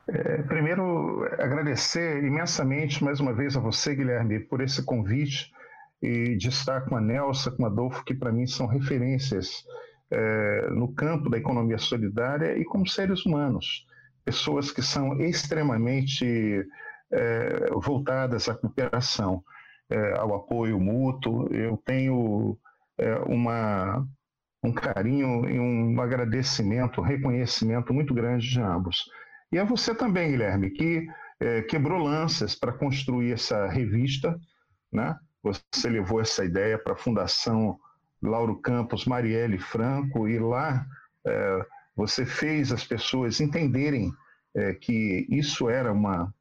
É, 0.08 0.42
primeiro, 0.42 1.24
agradecer 1.38 2.24
imensamente 2.24 3.04
mais 3.04 3.20
uma 3.20 3.32
vez 3.32 3.56
a 3.56 3.60
você, 3.60 3.94
Guilherme, 3.94 4.40
por 4.40 4.60
esse 4.60 4.84
convite 4.84 5.52
e 6.02 6.36
de 6.36 6.50
estar 6.50 6.82
com 6.86 6.96
a 6.96 7.02
Nelsa, 7.02 7.52
com 7.52 7.64
a 7.64 7.68
Adolfo, 7.68 8.04
que 8.04 8.16
para 8.16 8.32
mim 8.32 8.48
são 8.48 8.66
referências 8.66 9.64
é, 10.10 10.68
no 10.72 10.92
campo 10.96 11.30
da 11.30 11.38
economia 11.38 11.78
solidária 11.78 12.58
e 12.58 12.66
como 12.66 12.88
seres 12.88 13.24
humanos. 13.24 13.86
Pessoas 14.26 14.72
que 14.72 14.82
são 14.82 15.22
extremamente 15.22 16.66
é, 17.12 17.70
voltadas 17.72 18.50
à 18.50 18.56
cooperação, 18.56 19.44
é, 19.90 20.18
ao 20.18 20.36
apoio 20.36 20.80
mútuo. 20.80 21.48
Eu 21.54 21.78
tenho 21.78 22.58
é, 22.98 23.16
uma, 23.20 24.06
um 24.64 24.74
carinho 24.74 25.50
e 25.50 25.60
um 25.60 26.00
agradecimento, 26.02 27.02
um 27.02 27.04
reconhecimento 27.04 27.94
muito 27.94 28.14
grande 28.14 28.50
de 28.50 28.62
ambos. 28.62 29.06
E 29.52 29.60
a 29.60 29.64
você 29.64 29.94
também, 29.94 30.32
Guilherme, 30.32 30.72
que 30.72 31.08
é, 31.40 31.62
quebrou 31.64 32.02
lanças 32.02 32.56
para 32.56 32.74
construir 32.74 33.34
essa 33.34 33.68
revista, 33.68 34.40
né? 34.92 35.18
Você 35.44 35.90
levou 35.90 36.20
essa 36.20 36.44
ideia 36.44 36.78
para 36.78 36.94
a 36.94 36.98
Fundação 36.98 37.80
Lauro 38.22 38.60
Campos 38.62 39.06
Marielle 39.06 39.60
Franco 39.60 40.28
e 40.28 40.40
lá 40.40 40.86
é, 41.26 41.66
você 41.96 42.26
fez 42.26 42.72
as 42.72 42.84
pessoas 42.84 43.40
entenderem 43.40 44.12
é, 44.56 44.74
que 44.74 45.28
isso 45.30 45.70
era 45.70 45.92
uma, 45.92 46.34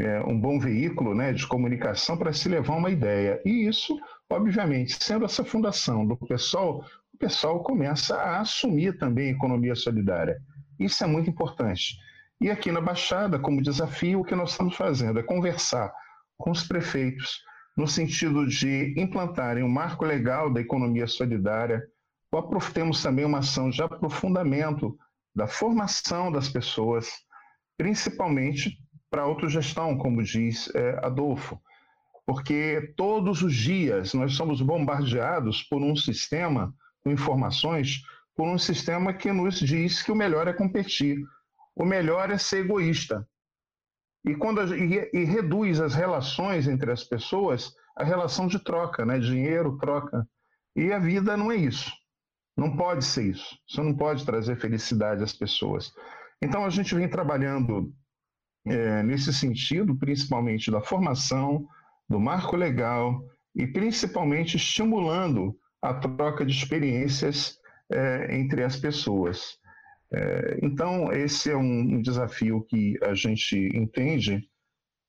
é, 0.00 0.20
um 0.24 0.38
bom 0.38 0.58
veículo 0.58 1.14
né, 1.14 1.32
de 1.32 1.46
comunicação 1.46 2.16
para 2.16 2.32
se 2.32 2.48
levar 2.48 2.76
uma 2.76 2.90
ideia. 2.90 3.40
E 3.44 3.68
isso, 3.68 3.98
obviamente, 4.30 4.96
sendo 5.02 5.24
essa 5.24 5.44
fundação 5.44 6.06
do 6.06 6.16
pessoal, 6.16 6.84
o 7.12 7.18
pessoal 7.18 7.62
começa 7.62 8.16
a 8.16 8.40
assumir 8.40 8.98
também 8.98 9.28
a 9.28 9.32
economia 9.32 9.74
solidária. 9.74 10.40
Isso 10.78 11.04
é 11.04 11.06
muito 11.06 11.28
importante. 11.28 11.96
E 12.40 12.50
aqui 12.50 12.72
na 12.72 12.80
Baixada, 12.80 13.38
como 13.38 13.62
desafio, 13.62 14.20
o 14.20 14.24
que 14.24 14.34
nós 14.34 14.52
estamos 14.52 14.74
fazendo 14.74 15.20
é 15.20 15.22
conversar 15.22 15.92
com 16.38 16.50
os 16.50 16.66
prefeitos 16.66 17.42
no 17.76 17.86
sentido 17.86 18.46
de 18.46 18.94
implantarem 18.96 19.62
um 19.62 19.68
marco 19.68 20.04
legal 20.04 20.50
da 20.50 20.60
economia 20.60 21.06
solidária. 21.06 21.82
Temos 22.72 23.02
também 23.02 23.24
uma 23.24 23.38
ação 23.38 23.68
de 23.68 23.82
aprofundamento 23.82 24.96
da 25.34 25.46
formação 25.46 26.32
das 26.32 26.48
pessoas, 26.48 27.10
principalmente 27.76 28.78
para 29.10 29.22
autogestão, 29.22 29.98
como 29.98 30.22
diz 30.22 30.72
é, 30.74 31.04
Adolfo, 31.04 31.60
porque 32.24 32.94
todos 32.96 33.42
os 33.42 33.54
dias 33.54 34.14
nós 34.14 34.34
somos 34.34 34.62
bombardeados 34.62 35.62
por 35.64 35.82
um 35.82 35.96
sistema 35.96 36.72
com 37.02 37.10
informações, 37.10 38.02
por 38.36 38.46
um 38.46 38.58
sistema 38.58 39.12
que 39.12 39.32
nos 39.32 39.58
diz 39.58 40.02
que 40.02 40.12
o 40.12 40.16
melhor 40.16 40.46
é 40.46 40.52
competir, 40.52 41.18
o 41.74 41.84
melhor 41.84 42.30
é 42.30 42.38
ser 42.38 42.64
egoísta. 42.64 43.26
E, 44.24 44.34
quando, 44.34 44.76
e, 44.76 45.10
e 45.12 45.24
reduz 45.24 45.80
as 45.80 45.94
relações 45.94 46.68
entre 46.68 46.92
as 46.92 47.02
pessoas 47.02 47.74
a 47.96 48.04
relação 48.04 48.46
de 48.46 48.58
troca, 48.58 49.04
né? 49.04 49.18
dinheiro, 49.18 49.76
troca. 49.78 50.26
E 50.74 50.92
a 50.92 50.98
vida 50.98 51.36
não 51.36 51.52
é 51.52 51.56
isso. 51.56 51.92
Não 52.56 52.76
pode 52.76 53.04
ser 53.04 53.24
isso. 53.24 53.58
Você 53.68 53.82
não 53.82 53.94
pode 53.94 54.24
trazer 54.24 54.56
felicidade 54.56 55.22
às 55.22 55.32
pessoas. 55.32 55.92
Então 56.42 56.64
a 56.64 56.70
gente 56.70 56.94
vem 56.94 57.08
trabalhando 57.08 57.92
é, 58.70 59.02
nesse 59.02 59.32
sentido, 59.32 59.96
principalmente 59.96 60.70
da 60.70 60.80
formação, 60.80 61.66
do 62.08 62.20
marco 62.20 62.56
legal 62.56 63.20
e 63.54 63.66
principalmente 63.66 64.56
estimulando 64.56 65.56
a 65.82 65.92
troca 65.94 66.46
de 66.46 66.52
experiências 66.52 67.58
é, 67.90 68.38
entre 68.38 68.62
as 68.62 68.76
pessoas. 68.76 69.58
É, 70.12 70.58
então, 70.62 71.12
esse 71.12 71.50
é 71.50 71.56
um 71.56 72.00
desafio 72.00 72.62
que 72.62 72.96
a 73.02 73.12
gente 73.12 73.56
entende 73.74 74.48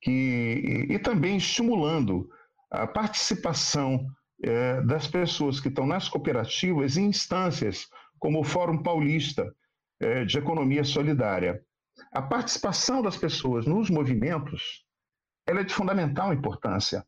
que, 0.00 0.88
e, 0.90 0.94
e 0.94 0.98
também 0.98 1.36
estimulando 1.36 2.28
a 2.68 2.86
participação 2.86 4.04
é, 4.42 4.80
das 4.82 5.06
pessoas 5.06 5.60
que 5.60 5.68
estão 5.68 5.86
nas 5.86 6.08
cooperativas 6.08 6.96
em 6.96 7.06
instâncias 7.06 7.86
como 8.18 8.40
o 8.40 8.44
Fórum 8.44 8.82
Paulista 8.82 9.52
é, 10.00 10.24
de 10.24 10.38
Economia 10.38 10.82
Solidária, 10.82 11.60
a 12.12 12.22
participação 12.22 13.02
das 13.02 13.16
pessoas 13.16 13.66
nos 13.66 13.90
movimentos 13.90 14.84
ela 15.46 15.60
é 15.60 15.64
de 15.64 15.74
fundamental 15.74 16.32
importância, 16.32 17.04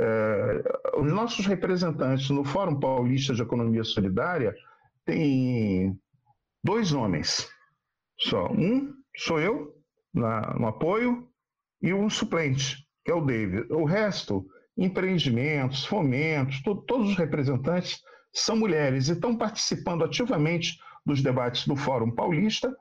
É, 0.00 0.62
os 0.96 1.12
nossos 1.12 1.44
representantes 1.46 2.30
no 2.30 2.44
Fórum 2.44 2.78
Paulista 2.78 3.34
de 3.34 3.42
Economia 3.42 3.82
Solidária 3.82 4.54
têm 5.04 5.98
dois 6.62 6.92
homens 6.92 7.48
só. 8.16 8.48
Um 8.52 8.94
sou 9.16 9.40
eu, 9.40 9.74
na, 10.14 10.54
no 10.54 10.68
apoio, 10.68 11.28
e 11.82 11.92
um 11.92 12.08
suplente, 12.08 12.86
que 13.04 13.10
é 13.10 13.14
o 13.14 13.24
David. 13.24 13.72
O 13.72 13.84
resto, 13.84 14.46
empreendimentos, 14.76 15.84
fomentos, 15.84 16.62
to, 16.62 16.76
todos 16.86 17.10
os 17.10 17.16
representantes 17.16 18.00
são 18.32 18.56
mulheres 18.56 19.08
e 19.08 19.12
estão 19.14 19.36
participando 19.36 20.04
ativamente 20.04 20.78
dos 21.04 21.22
debates 21.22 21.66
do 21.66 21.74
Fórum 21.74 22.14
Paulista 22.14 22.72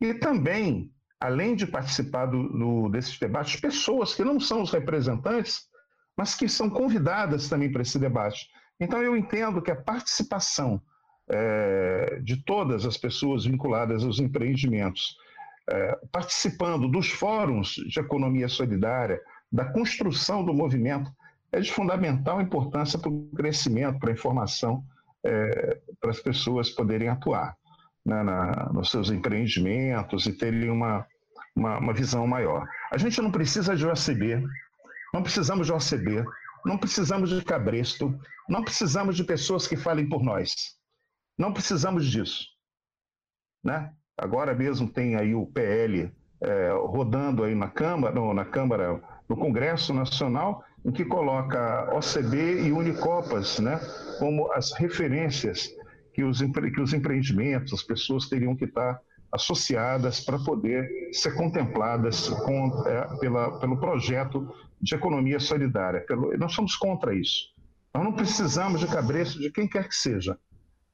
e 0.00 0.14
também, 0.14 0.90
além 1.20 1.54
de 1.54 1.66
participar 1.66 2.26
do, 2.26 2.48
do, 2.48 2.88
desses 2.88 3.18
debates, 3.18 3.60
pessoas 3.60 4.14
que 4.14 4.24
não 4.24 4.38
são 4.38 4.62
os 4.62 4.70
representantes 4.70 5.68
mas 6.16 6.34
que 6.34 6.48
são 6.48 6.70
convidadas 6.70 7.48
também 7.48 7.70
para 7.70 7.82
esse 7.82 7.98
debate. 7.98 8.48
Então, 8.78 9.02
eu 9.02 9.16
entendo 9.16 9.62
que 9.62 9.70
a 9.70 9.76
participação 9.76 10.80
é, 11.28 12.20
de 12.22 12.36
todas 12.44 12.84
as 12.84 12.96
pessoas 12.96 13.44
vinculadas 13.44 14.04
aos 14.04 14.18
empreendimentos, 14.18 15.16
é, 15.68 15.98
participando 16.12 16.88
dos 16.88 17.08
fóruns 17.08 17.74
de 17.88 17.98
economia 17.98 18.48
solidária, 18.48 19.20
da 19.50 19.64
construção 19.64 20.44
do 20.44 20.52
movimento, 20.52 21.10
é 21.52 21.60
de 21.60 21.72
fundamental 21.72 22.40
importância 22.40 22.98
para 22.98 23.10
o 23.10 23.28
crescimento, 23.34 23.98
para 23.98 24.10
a 24.10 24.12
informação, 24.12 24.84
é, 25.24 25.80
para 26.00 26.10
as 26.10 26.20
pessoas 26.20 26.70
poderem 26.70 27.08
atuar 27.08 27.56
né, 28.04 28.22
na, 28.22 28.70
nos 28.72 28.90
seus 28.90 29.10
empreendimentos 29.10 30.26
e 30.26 30.32
terem 30.32 30.70
uma, 30.70 31.06
uma, 31.54 31.78
uma 31.78 31.92
visão 31.94 32.26
maior. 32.26 32.68
A 32.90 32.98
gente 32.98 33.20
não 33.22 33.30
precisa 33.30 33.76
de 33.76 33.86
OCB, 33.86 34.44
não 35.12 35.22
precisamos 35.22 35.66
de 35.66 35.72
OCB, 35.72 36.24
não 36.64 36.78
precisamos 36.78 37.30
de 37.30 37.44
cabresto, 37.44 38.18
não 38.48 38.62
precisamos 38.62 39.16
de 39.16 39.24
pessoas 39.24 39.66
que 39.66 39.76
falem 39.76 40.08
por 40.08 40.22
nós. 40.22 40.54
Não 41.38 41.52
precisamos 41.52 42.06
disso. 42.06 42.46
Né? 43.62 43.92
Agora 44.16 44.54
mesmo 44.54 44.88
tem 44.88 45.16
aí 45.16 45.34
o 45.34 45.46
PL 45.46 46.12
é, 46.40 46.70
rodando 46.72 47.44
aí 47.44 47.54
na 47.54 47.68
Câmara, 47.68 48.14
no, 48.14 48.34
na 48.34 48.44
Câmara, 48.44 49.00
no 49.28 49.36
Congresso 49.36 49.92
Nacional, 49.94 50.64
em 50.84 50.92
que 50.92 51.04
coloca 51.04 51.90
OCB 51.94 52.66
e 52.66 52.72
Unicopas 52.72 53.58
né, 53.58 53.80
como 54.18 54.52
as 54.52 54.72
referências 54.72 55.70
que 56.14 56.22
os, 56.22 56.40
que 56.40 56.80
os 56.80 56.94
empreendimentos, 56.94 57.72
as 57.72 57.82
pessoas 57.82 58.28
teriam 58.28 58.56
que 58.56 58.64
estar 58.64 59.00
associadas 59.32 60.20
para 60.20 60.38
poder 60.38 60.88
ser 61.12 61.34
contempladas 61.34 62.28
com, 62.28 62.86
é, 62.86 63.18
pela, 63.18 63.58
pelo 63.58 63.76
projeto 63.78 64.48
de 64.80 64.94
economia 64.94 65.40
solidária. 65.40 66.00
Pelo, 66.02 66.36
nós 66.38 66.52
somos 66.52 66.76
contra 66.76 67.12
isso. 67.14 67.52
Nós 67.92 68.04
não 68.04 68.12
precisamos 68.12 68.80
de 68.80 68.86
cabresto 68.86 69.40
de 69.40 69.50
quem 69.50 69.66
quer 69.66 69.88
que 69.88 69.94
seja. 69.94 70.38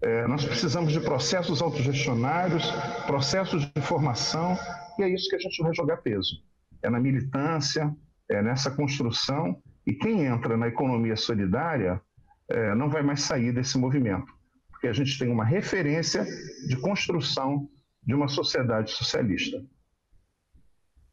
É, 0.02 0.26
nós 0.26 0.42
precisamos 0.42 0.92
de 0.92 1.00
processos 1.00 1.60
autogestionários, 1.60 2.64
processos 3.06 3.70
de 3.70 3.82
formação, 3.82 4.56
e 4.98 5.02
é 5.02 5.08
isso 5.10 5.28
que 5.28 5.36
a 5.36 5.38
gente 5.38 5.62
vai 5.62 5.74
jogar 5.74 5.98
peso. 5.98 6.42
É 6.82 6.88
na 6.88 6.98
militância, 6.98 7.94
é 8.30 8.42
nessa 8.42 8.70
construção, 8.70 9.60
e 9.86 9.92
quem 9.92 10.24
entra 10.24 10.56
na 10.56 10.68
economia 10.68 11.16
solidária 11.16 12.00
é, 12.48 12.74
não 12.74 12.88
vai 12.88 13.02
mais 13.02 13.20
sair 13.20 13.52
desse 13.52 13.76
movimento, 13.76 14.32
porque 14.80 14.88
a 14.88 14.92
gente 14.94 15.18
tem 15.18 15.28
uma 15.28 15.44
referência 15.44 16.24
de 16.66 16.74
construção 16.76 17.68
de 18.02 18.14
uma 18.14 18.28
sociedade 18.28 18.90
socialista. 18.92 19.62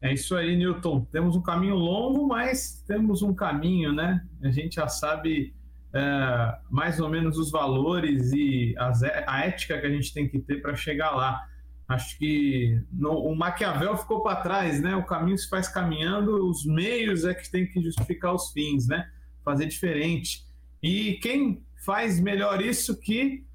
É 0.00 0.14
isso 0.14 0.34
aí, 0.34 0.56
Newton. 0.56 1.04
Temos 1.12 1.36
um 1.36 1.42
caminho 1.42 1.74
longo, 1.74 2.26
mas 2.26 2.82
temos 2.86 3.20
um 3.20 3.34
caminho, 3.34 3.92
né? 3.92 4.26
A 4.42 4.50
gente 4.50 4.76
já 4.76 4.88
sabe 4.88 5.54
é, 5.94 6.58
mais 6.70 6.98
ou 6.98 7.10
menos 7.10 7.36
os 7.36 7.50
valores 7.50 8.32
e 8.32 8.74
as, 8.78 9.02
a 9.02 9.44
ética 9.44 9.78
que 9.78 9.86
a 9.86 9.90
gente 9.90 10.14
tem 10.14 10.26
que 10.26 10.38
ter 10.38 10.62
para 10.62 10.74
chegar 10.74 11.10
lá. 11.10 11.38
Acho 11.86 12.16
que 12.16 12.80
no, 12.90 13.18
o 13.18 13.36
Maquiavel 13.36 13.98
ficou 13.98 14.22
para 14.22 14.40
trás, 14.40 14.80
né? 14.80 14.96
O 14.96 15.04
caminho 15.04 15.36
se 15.36 15.48
faz 15.48 15.68
caminhando, 15.68 16.48
os 16.48 16.64
meios 16.64 17.26
é 17.26 17.34
que 17.34 17.50
tem 17.50 17.66
que 17.66 17.82
justificar 17.82 18.34
os 18.34 18.50
fins, 18.50 18.88
né? 18.88 19.06
Fazer 19.44 19.66
diferente. 19.66 20.46
E 20.82 21.18
quem 21.20 21.62
faz 21.84 22.18
melhor 22.18 22.62
isso 22.62 22.98
que 22.98 23.46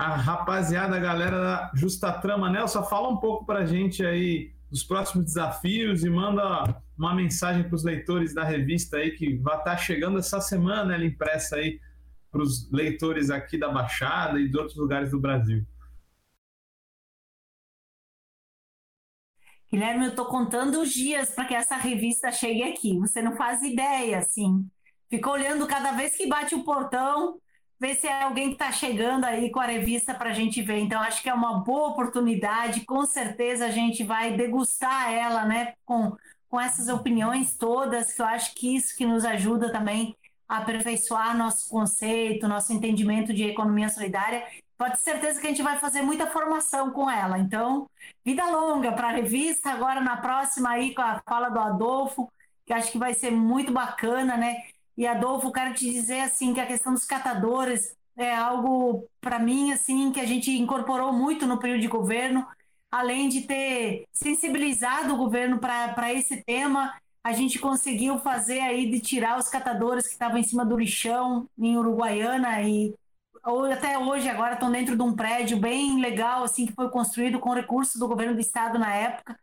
a 0.00 0.16
rapaziada, 0.16 0.96
a 0.96 0.98
galera 0.98 1.38
da 1.38 1.72
Justa 1.74 2.10
Trama, 2.10 2.48
Nelson, 2.48 2.82
fala 2.84 3.10
um 3.10 3.18
pouco 3.18 3.44
para 3.44 3.58
a 3.58 3.66
gente 3.66 4.02
aí 4.02 4.50
dos 4.70 4.82
próximos 4.82 5.26
desafios 5.26 6.02
e 6.02 6.08
manda 6.08 6.74
uma 6.96 7.14
mensagem 7.14 7.64
para 7.64 7.74
os 7.74 7.84
leitores 7.84 8.32
da 8.32 8.42
revista 8.42 8.96
aí 8.96 9.10
que 9.10 9.36
vai 9.36 9.58
estar 9.58 9.72
tá 9.72 9.76
chegando 9.76 10.18
essa 10.18 10.40
semana, 10.40 10.94
ela 10.94 11.04
impressa 11.04 11.56
aí 11.56 11.78
para 12.32 12.40
os 12.40 12.70
leitores 12.72 13.28
aqui 13.28 13.58
da 13.58 13.68
Baixada 13.68 14.40
e 14.40 14.48
de 14.48 14.56
outros 14.56 14.78
lugares 14.78 15.10
do 15.10 15.20
Brasil. 15.20 15.66
Guilherme, 19.70 20.06
eu 20.06 20.10
estou 20.10 20.24
contando 20.24 20.80
os 20.80 20.90
dias 20.94 21.34
para 21.34 21.44
que 21.44 21.54
essa 21.54 21.76
revista 21.76 22.32
chegue 22.32 22.62
aqui. 22.62 22.98
Você 23.00 23.20
não 23.20 23.36
faz 23.36 23.60
ideia, 23.62 24.16
assim. 24.16 24.66
Fica 25.10 25.30
olhando 25.30 25.66
cada 25.66 25.92
vez 25.92 26.16
que 26.16 26.26
bate 26.26 26.54
o 26.54 26.64
portão, 26.64 27.38
ver 27.80 27.94
se 27.94 28.06
é 28.06 28.22
alguém 28.22 28.48
que 28.48 28.54
está 28.54 28.70
chegando 28.70 29.24
aí 29.24 29.50
com 29.50 29.58
a 29.58 29.64
revista 29.64 30.14
para 30.14 30.30
a 30.30 30.34
gente 30.34 30.60
ver. 30.60 30.78
Então, 30.78 31.00
acho 31.00 31.22
que 31.22 31.30
é 31.30 31.34
uma 31.34 31.60
boa 31.60 31.88
oportunidade. 31.88 32.84
Com 32.84 33.06
certeza 33.06 33.64
a 33.64 33.70
gente 33.70 34.04
vai 34.04 34.36
degustar 34.36 35.10
ela, 35.10 35.46
né? 35.46 35.72
Com, 35.86 36.14
com 36.48 36.60
essas 36.60 36.88
opiniões 36.88 37.56
todas, 37.56 38.12
que 38.12 38.20
eu 38.20 38.26
acho 38.26 38.54
que 38.54 38.76
isso 38.76 38.94
que 38.94 39.06
nos 39.06 39.24
ajuda 39.24 39.72
também 39.72 40.14
a 40.46 40.58
aperfeiçoar 40.58 41.34
nosso 41.36 41.70
conceito, 41.70 42.46
nosso 42.46 42.72
entendimento 42.72 43.32
de 43.32 43.44
economia 43.44 43.88
solidária. 43.88 44.46
Pode 44.76 44.94
ter 44.94 45.00
certeza 45.12 45.40
que 45.40 45.46
a 45.46 45.50
gente 45.50 45.62
vai 45.62 45.78
fazer 45.78 46.02
muita 46.02 46.26
formação 46.26 46.90
com 46.90 47.10
ela. 47.10 47.38
Então, 47.38 47.88
vida 48.24 48.44
longa 48.50 48.92
para 48.92 49.08
a 49.08 49.12
revista. 49.12 49.70
Agora, 49.70 50.00
na 50.00 50.18
próxima, 50.18 50.70
aí, 50.70 50.94
com 50.94 51.02
a 51.02 51.20
fala 51.26 51.48
do 51.48 51.58
Adolfo, 51.58 52.30
que 52.66 52.74
acho 52.74 52.92
que 52.92 52.98
vai 52.98 53.14
ser 53.14 53.30
muito 53.30 53.72
bacana, 53.72 54.36
né? 54.36 54.64
E 55.00 55.06
Adolfo, 55.06 55.50
quero 55.50 55.72
te 55.72 55.90
dizer 55.90 56.20
assim 56.20 56.52
que 56.52 56.60
a 56.60 56.66
questão 56.66 56.92
dos 56.92 57.06
catadores 57.06 57.96
é 58.18 58.36
algo 58.36 59.08
para 59.18 59.38
mim 59.38 59.72
assim 59.72 60.12
que 60.12 60.20
a 60.20 60.26
gente 60.26 60.50
incorporou 60.50 61.10
muito 61.10 61.46
no 61.46 61.58
período 61.58 61.80
de 61.80 61.88
governo, 61.88 62.46
além 62.90 63.26
de 63.30 63.40
ter 63.40 64.04
sensibilizado 64.12 65.14
o 65.14 65.16
governo 65.16 65.58
para 65.58 66.12
esse 66.12 66.44
tema, 66.44 66.92
a 67.24 67.32
gente 67.32 67.58
conseguiu 67.58 68.18
fazer 68.18 68.60
aí 68.60 68.90
de 68.90 69.00
tirar 69.00 69.38
os 69.38 69.48
catadores 69.48 70.06
que 70.06 70.12
estavam 70.12 70.36
em 70.36 70.42
cima 70.42 70.66
do 70.66 70.76
lixão 70.76 71.48
em 71.58 71.78
Uruguaiana 71.78 72.60
e 72.60 72.94
até 73.72 73.96
hoje 73.96 74.28
agora 74.28 74.52
estão 74.52 74.70
dentro 74.70 74.94
de 74.96 75.02
um 75.02 75.16
prédio 75.16 75.58
bem 75.58 75.98
legal 75.98 76.44
assim 76.44 76.66
que 76.66 76.74
foi 76.74 76.90
construído 76.90 77.40
com 77.40 77.54
recursos 77.54 77.98
do 77.98 78.06
governo 78.06 78.34
do 78.34 78.40
estado 78.42 78.78
na 78.78 78.94
época, 78.94 79.40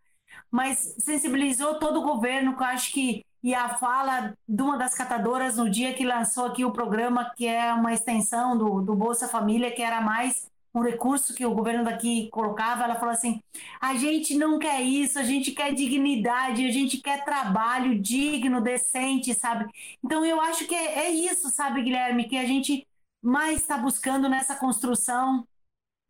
mas 0.52 0.94
sensibilizou 1.00 1.80
todo 1.80 2.00
o 2.00 2.04
governo, 2.04 2.56
que 2.56 2.62
eu 2.62 2.68
acho 2.68 2.92
que 2.92 3.26
e 3.44 3.54
a 3.54 3.70
fala 3.78 4.34
de 4.48 4.62
uma 4.62 4.78
das 4.78 4.94
catadoras 4.94 5.58
no 5.58 5.70
dia 5.70 5.94
que 5.94 6.06
lançou 6.06 6.46
aqui 6.46 6.66
o 6.66 6.72
programa, 6.72 7.32
que 7.36 7.48
é 7.48 7.74
uma 7.74 7.94
extensão 7.94 8.58
do, 8.58 8.82
do 8.82 8.96
Bolsa 8.96 9.28
Família, 9.28 9.72
que 9.72 9.82
era 9.82 10.02
mais 10.02 10.50
um 10.74 10.82
recurso 10.82 11.34
que 11.34 11.46
o 11.46 11.54
governo 11.54 11.84
daqui 11.84 12.30
colocava, 12.30 12.84
ela 12.84 12.96
falou 12.96 13.14
assim: 13.14 13.42
a 13.80 13.96
gente 13.96 14.36
não 14.36 14.60
quer 14.60 14.82
isso, 14.82 15.18
a 15.20 15.24
gente 15.24 15.52
quer 15.52 15.74
dignidade, 15.74 16.66
a 16.66 16.72
gente 16.72 16.98
quer 16.98 17.24
trabalho 17.24 18.00
digno, 18.00 18.62
decente, 18.62 19.34
sabe? 19.34 19.66
Então 20.04 20.26
eu 20.26 20.40
acho 20.42 20.68
que 20.68 20.76
é, 20.76 21.08
é 21.08 21.10
isso, 21.12 21.50
sabe, 21.50 21.82
Guilherme, 21.82 22.28
que 22.28 22.38
a 22.38 22.46
gente 22.46 22.86
mais 23.22 23.62
está 23.62 23.78
buscando 23.78 24.30
nessa 24.30 24.56
construção 24.56 25.48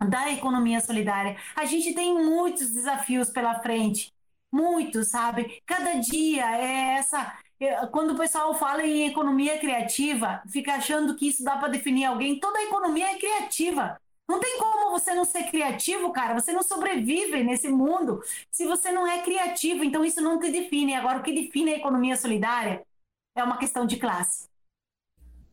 da 0.09 0.31
economia 0.31 0.79
solidária. 0.81 1.37
A 1.55 1.65
gente 1.65 1.93
tem 1.93 2.13
muitos 2.13 2.69
desafios 2.69 3.29
pela 3.29 3.59
frente 3.61 4.13
muito, 4.51 5.03
sabe? 5.03 5.61
Cada 5.65 5.93
dia 5.95 6.45
é 6.57 6.97
essa. 6.97 7.37
É, 7.59 7.87
quando 7.87 8.13
o 8.13 8.17
pessoal 8.17 8.53
fala 8.53 8.85
em 8.85 9.07
economia 9.07 9.59
criativa, 9.59 10.41
fica 10.49 10.75
achando 10.75 11.15
que 11.15 11.27
isso 11.27 11.43
dá 11.43 11.57
para 11.57 11.69
definir 11.69 12.05
alguém. 12.05 12.39
Toda 12.39 12.61
economia 12.61 13.11
é 13.11 13.17
criativa. 13.17 13.99
Não 14.27 14.39
tem 14.39 14.59
como 14.59 14.91
você 14.91 15.13
não 15.15 15.23
ser 15.25 15.45
criativo, 15.49 16.11
cara. 16.11 16.33
Você 16.33 16.51
não 16.51 16.61
sobrevive 16.63 17.43
nesse 17.43 17.69
mundo 17.69 18.21
se 18.51 18.65
você 18.65 18.91
não 18.91 19.07
é 19.07 19.21
criativo. 19.21 19.83
Então, 19.83 20.03
isso 20.03 20.21
não 20.21 20.39
te 20.39 20.51
define. 20.51 20.95
Agora, 20.95 21.19
o 21.19 21.23
que 21.23 21.31
define 21.31 21.73
a 21.73 21.77
economia 21.77 22.17
solidária 22.17 22.85
é 23.35 23.43
uma 23.43 23.57
questão 23.57 23.85
de 23.85 23.97
classe. 23.97 24.49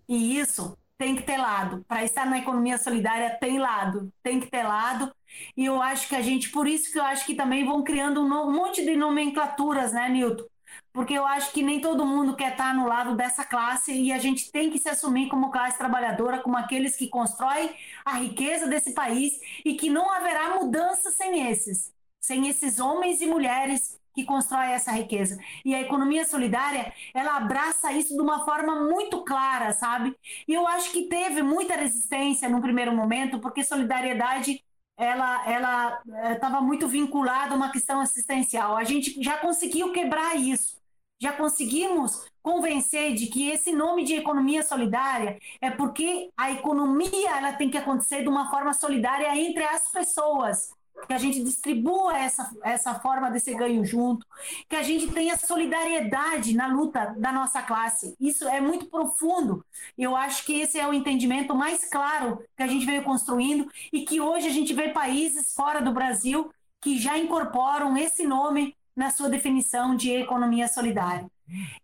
E 0.09 0.39
isso 0.39 0.77
tem 0.99 1.17
que 1.17 1.23
ter 1.23 1.37
lado. 1.37 1.85
Para 1.89 2.05
estar 2.05 2.27
na 2.27 2.39
economia 2.39 2.79
solidária, 2.79 3.37
tem 3.41 3.59
lado. 3.59 4.13
Tem 4.23 4.41
que 4.41 4.47
ter 4.47 4.63
lado. 4.63 5.15
E 5.57 5.65
eu 5.65 5.83
acho 5.83 6.09
que 6.09 6.17
a 6.17 6.23
gente, 6.23 6.51
por 6.51 6.67
isso 6.67 6.93
que 6.93 6.99
eu 6.99 7.05
acho 7.05 7.27
que 7.27 7.35
também 7.35 7.65
vão 7.65 7.83
criando 7.83 8.21
um, 8.21 8.53
monte 8.53 8.85
de 8.85 8.97
nomenclaturas, 8.97 9.93
né, 9.93 10.09
Nilton? 10.09 10.45
Porque 10.93 11.15
eu 11.15 11.27
acho 11.27 11.53
que 11.53 11.63
nem 11.63 11.81
todo 11.81 12.07
mundo 12.07 12.37
quer 12.37 12.53
estar 12.53 12.75
no 12.75 12.87
lado 12.87 13.17
dessa 13.17 13.45
classe 13.45 13.93
e 13.93 14.13
a 14.13 14.19
gente 14.19 14.51
tem 14.51 14.71
que 14.71 14.79
se 14.79 14.89
assumir 14.89 15.29
como 15.29 15.51
classe 15.51 15.79
trabalhadora, 15.79 16.41
como 16.41 16.57
aqueles 16.57 16.97
que 16.97 17.09
constroem 17.09 17.71
a 18.05 18.15
riqueza 18.19 18.67
desse 18.67 18.93
país 18.93 19.35
e 19.65 19.75
que 19.75 19.91
não 19.91 20.11
haverá 20.11 20.57
mudança 20.57 21.11
sem 21.11 21.51
esses, 21.51 21.93
sem 22.21 22.49
esses 22.49 22.79
homens 22.79 23.21
e 23.21 23.27
mulheres 23.27 24.01
que 24.15 24.25
constrói 24.25 24.69
essa 24.69 24.93
riqueza. 24.93 25.39
E 25.65 25.75
a 25.75 25.81
economia 25.81 26.25
solidária, 26.25 26.93
ela 27.13 27.37
abraça 27.37 27.93
isso 27.93 28.15
de 28.15 28.21
uma 28.23 28.45
forma 28.45 28.89
muito 28.89 29.23
clara, 29.25 29.73
sabe? 29.73 30.17
E 30.47 30.53
eu 30.55 30.67
acho 30.67 30.93
que 30.93 31.09
teve 31.09 31.43
muita 31.43 31.75
resistência 31.75 32.49
no 32.49 32.61
primeiro 32.61 32.95
momento, 32.95 33.41
porque 33.41 33.65
solidariedade 33.65 34.63
ela 34.97 35.45
ela 35.51 36.03
estava 36.33 36.59
eh, 36.59 36.61
muito 36.61 36.87
vinculada 36.89 37.53
a 37.53 37.57
uma 37.57 37.73
questão 37.73 38.01
assistencial. 38.01 38.77
A 38.77 38.85
gente 38.85 39.21
já 39.23 39.39
conseguiu 39.39 39.93
quebrar 39.93 40.37
isso. 40.37 40.81
Já 41.21 41.33
conseguimos 41.33 42.25
convencer 42.43 43.15
de 43.15 43.27
que 43.29 43.49
esse 43.49 43.73
nome 43.73 44.05
de 44.05 44.15
economia 44.15 44.63
solidária 44.63 45.39
é 45.61 45.71
porque 45.71 46.31
a 46.37 46.51
economia 46.53 47.31
ela 47.37 47.53
tem 47.55 47.71
que 47.71 47.79
acontecer 47.79 48.23
de 48.23 48.29
uma 48.29 48.51
forma 48.51 48.73
solidária 48.75 49.35
entre 49.37 49.65
as 49.65 49.91
pessoas 49.91 50.75
que 51.07 51.13
a 51.13 51.19
gente 51.19 51.43
distribua 51.43 52.17
essa, 52.17 52.51
essa 52.63 52.95
forma 52.95 53.31
desse 53.31 53.55
ganho 53.55 53.85
junto, 53.85 54.27
que 54.69 54.77
a 54.77 54.83
gente 54.83 55.13
tenha 55.13 55.37
solidariedade 55.37 56.55
na 56.55 56.67
luta 56.67 57.15
da 57.19 57.33
nossa 57.33 57.63
classe. 57.63 58.17
Isso 58.21 58.49
é 58.49 58.61
muito 58.61 58.87
profundo. 58.87 59.65
Eu 59.99 60.17
acho 60.17 60.45
que 60.45 60.61
esse 60.61 60.79
é 60.79 60.87
o 60.87 60.95
entendimento 60.95 61.55
mais 61.55 61.85
claro 61.85 62.43
que 62.57 62.63
a 62.63 62.67
gente 62.67 62.87
veio 62.87 63.03
construindo 63.03 63.71
e 63.93 64.05
que 64.05 64.21
hoje 64.21 64.47
a 64.47 64.53
gente 64.53 64.73
vê 64.73 64.89
países 64.89 65.53
fora 65.55 65.81
do 65.81 65.93
Brasil 65.93 66.51
que 66.81 66.99
já 66.99 67.17
incorporam 67.17 67.97
esse 67.97 68.27
nome 68.27 68.77
na 68.97 69.11
sua 69.11 69.29
definição 69.29 69.97
de 69.97 70.13
economia 70.13 70.69
solidária. 70.69 71.27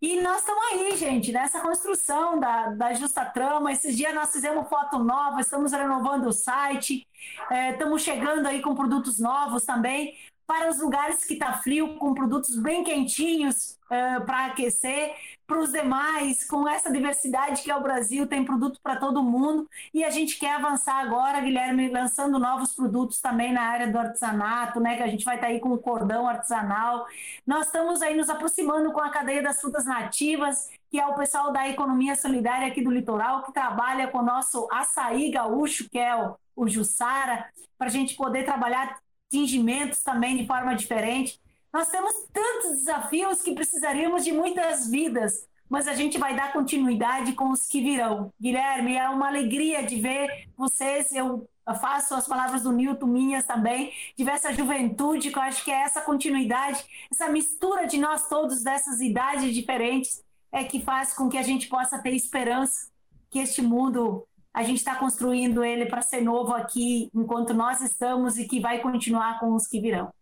E 0.01 0.20
nós 0.20 0.38
estamos 0.40 0.62
aí, 0.73 0.96
gente, 0.96 1.33
nessa 1.33 1.61
construção 1.61 2.38
da, 2.38 2.68
da 2.68 2.94
Justa 2.94 3.25
Trama. 3.25 3.73
Esses 3.73 3.96
dias 3.96 4.14
nós 4.14 4.33
fizemos 4.33 4.68
foto 4.68 4.99
nova, 4.99 5.40
estamos 5.40 5.73
renovando 5.73 6.27
o 6.27 6.33
site, 6.33 7.07
é, 7.51 7.73
estamos 7.73 8.03
chegando 8.03 8.46
aí 8.46 8.62
com 8.62 8.75
produtos 8.75 9.18
novos 9.18 9.64
também 9.64 10.16
para 10.46 10.70
os 10.70 10.81
lugares 10.81 11.25
que 11.25 11.35
está 11.35 11.53
frio, 11.55 11.96
com 11.96 12.14
produtos 12.14 12.57
bem 12.57 12.83
quentinhos 12.83 13.79
uh, 13.90 14.24
para 14.24 14.46
aquecer. 14.46 15.14
Para 15.46 15.59
os 15.59 15.72
demais, 15.72 16.44
com 16.44 16.68
essa 16.68 16.92
diversidade 16.92 17.62
que 17.62 17.70
é 17.72 17.76
o 17.76 17.83
Brasil, 17.83 18.24
tem 18.24 18.44
produto 18.44 18.79
para 18.81 18.94
todo 18.94 19.20
mundo. 19.20 19.68
E 19.92 20.05
a 20.05 20.11
gente 20.11 20.38
quer 20.38 20.55
avançar 20.55 20.94
agora, 21.00 21.40
Guilherme, 21.40 21.88
lançando 21.88 22.38
novos 22.38 22.72
produtos 22.72 23.20
também 23.20 23.53
na 23.53 23.62
área 23.62 23.90
do 23.90 23.98
artesanato, 23.98 24.79
né? 24.79 24.96
Que 24.96 25.03
a 25.03 25.09
gente 25.09 25.24
vai 25.24 25.35
estar 25.35 25.48
tá 25.48 25.53
aí 25.53 25.59
com 25.59 25.72
o 25.72 25.79
cordão 25.79 26.29
artesanal. 26.29 27.05
Nós 27.44 27.66
estamos 27.66 28.00
aí 28.00 28.16
nos 28.16 28.31
aproximando 28.31 28.92
com 28.92 29.00
a 29.00 29.11
cadeia 29.11 29.42
das 29.42 29.61
frutas 29.61 29.85
nativas, 29.85 30.68
que 30.88 31.00
é 31.00 31.07
o 31.07 31.14
pessoal 31.14 31.53
da 31.53 31.68
economia 31.68 32.14
solidária 32.14 32.68
aqui 32.68 32.83
do 32.83 32.90
litoral, 32.92 33.42
que 33.42 33.53
trabalha 33.53 34.07
com 34.07 34.18
o 34.18 34.22
nosso 34.24 34.68
açaí 34.70 35.33
gaúcho, 35.33 35.90
que 35.90 35.98
é 35.98 36.14
o, 36.14 36.37
o 36.55 36.68
Jussara, 36.68 37.50
para 37.76 37.88
a 37.88 37.90
gente 37.90 38.14
poder 38.14 38.44
trabalhar 38.44 39.00
tingimentos 39.29 40.00
também 40.03 40.37
de 40.37 40.46
forma 40.46 40.76
diferente. 40.76 41.40
Nós 41.73 41.89
temos 41.89 42.13
tantos 42.33 42.79
desafios 42.79 43.43
que 43.43 43.55
precisaríamos 43.55 44.25
de 44.25 44.33
muitas 44.33 44.89
vidas, 44.89 45.47
mas 45.69 45.87
a 45.87 45.95
gente 45.95 46.19
vai 46.19 46.35
dar 46.35 46.53
continuidade 46.53 47.33
com 47.33 47.51
os 47.51 47.67
que 47.67 47.81
virão. 47.81 48.33
Guilherme, 48.41 48.97
é 48.97 49.09
uma 49.09 49.29
alegria 49.29 49.85
de 49.85 50.01
ver 50.01 50.49
vocês. 50.57 51.13
Eu 51.13 51.49
faço 51.81 52.15
as 52.15 52.27
palavras 52.27 52.65
do 52.65 52.73
Newton 52.73 53.07
minhas 53.07 53.45
também, 53.45 53.93
de 54.17 54.25
ver 54.25 54.33
essa 54.33 54.53
juventude, 54.53 55.31
que 55.31 55.39
eu 55.39 55.43
acho 55.43 55.65
que 55.65 55.71
é 55.71 55.83
essa 55.83 56.01
continuidade, 56.01 56.85
essa 57.13 57.29
mistura 57.29 57.87
de 57.87 57.99
nós 57.99 58.29
todos 58.29 58.65
dessas 58.65 59.01
idades 59.01 59.55
diferentes, 59.55 60.25
é 60.51 60.65
que 60.65 60.83
faz 60.83 61.15
com 61.15 61.29
que 61.29 61.39
a 61.39 61.43
gente 61.43 61.69
possa 61.69 62.03
ter 62.03 62.11
esperança 62.11 62.91
que 63.31 63.39
este 63.39 63.63
mundo 63.63 64.27
a 64.53 64.65
gente 64.65 64.79
está 64.79 64.97
construindo 64.97 65.63
ele 65.63 65.87
para 65.87 66.03
ser 66.03 66.21
novo 66.21 66.53
aqui 66.53 67.09
enquanto 67.15 67.55
nós 67.55 67.81
estamos 67.81 68.37
e 68.37 68.49
que 68.49 68.59
vai 68.59 68.81
continuar 68.81 69.39
com 69.39 69.55
os 69.55 69.69
que 69.69 69.81
virão. 69.81 70.13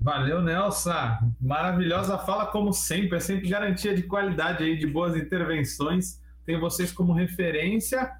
Valeu, 0.00 0.40
Nelsa. 0.40 1.18
Maravilhosa 1.40 2.18
fala, 2.18 2.46
como 2.46 2.72
sempre. 2.72 3.16
É 3.16 3.20
sempre 3.20 3.48
garantia 3.48 3.94
de 3.94 4.02
qualidade 4.04 4.62
aí, 4.62 4.78
de 4.78 4.86
boas 4.86 5.16
intervenções. 5.16 6.22
Tenho 6.46 6.60
vocês 6.60 6.92
como 6.92 7.12
referência. 7.12 8.10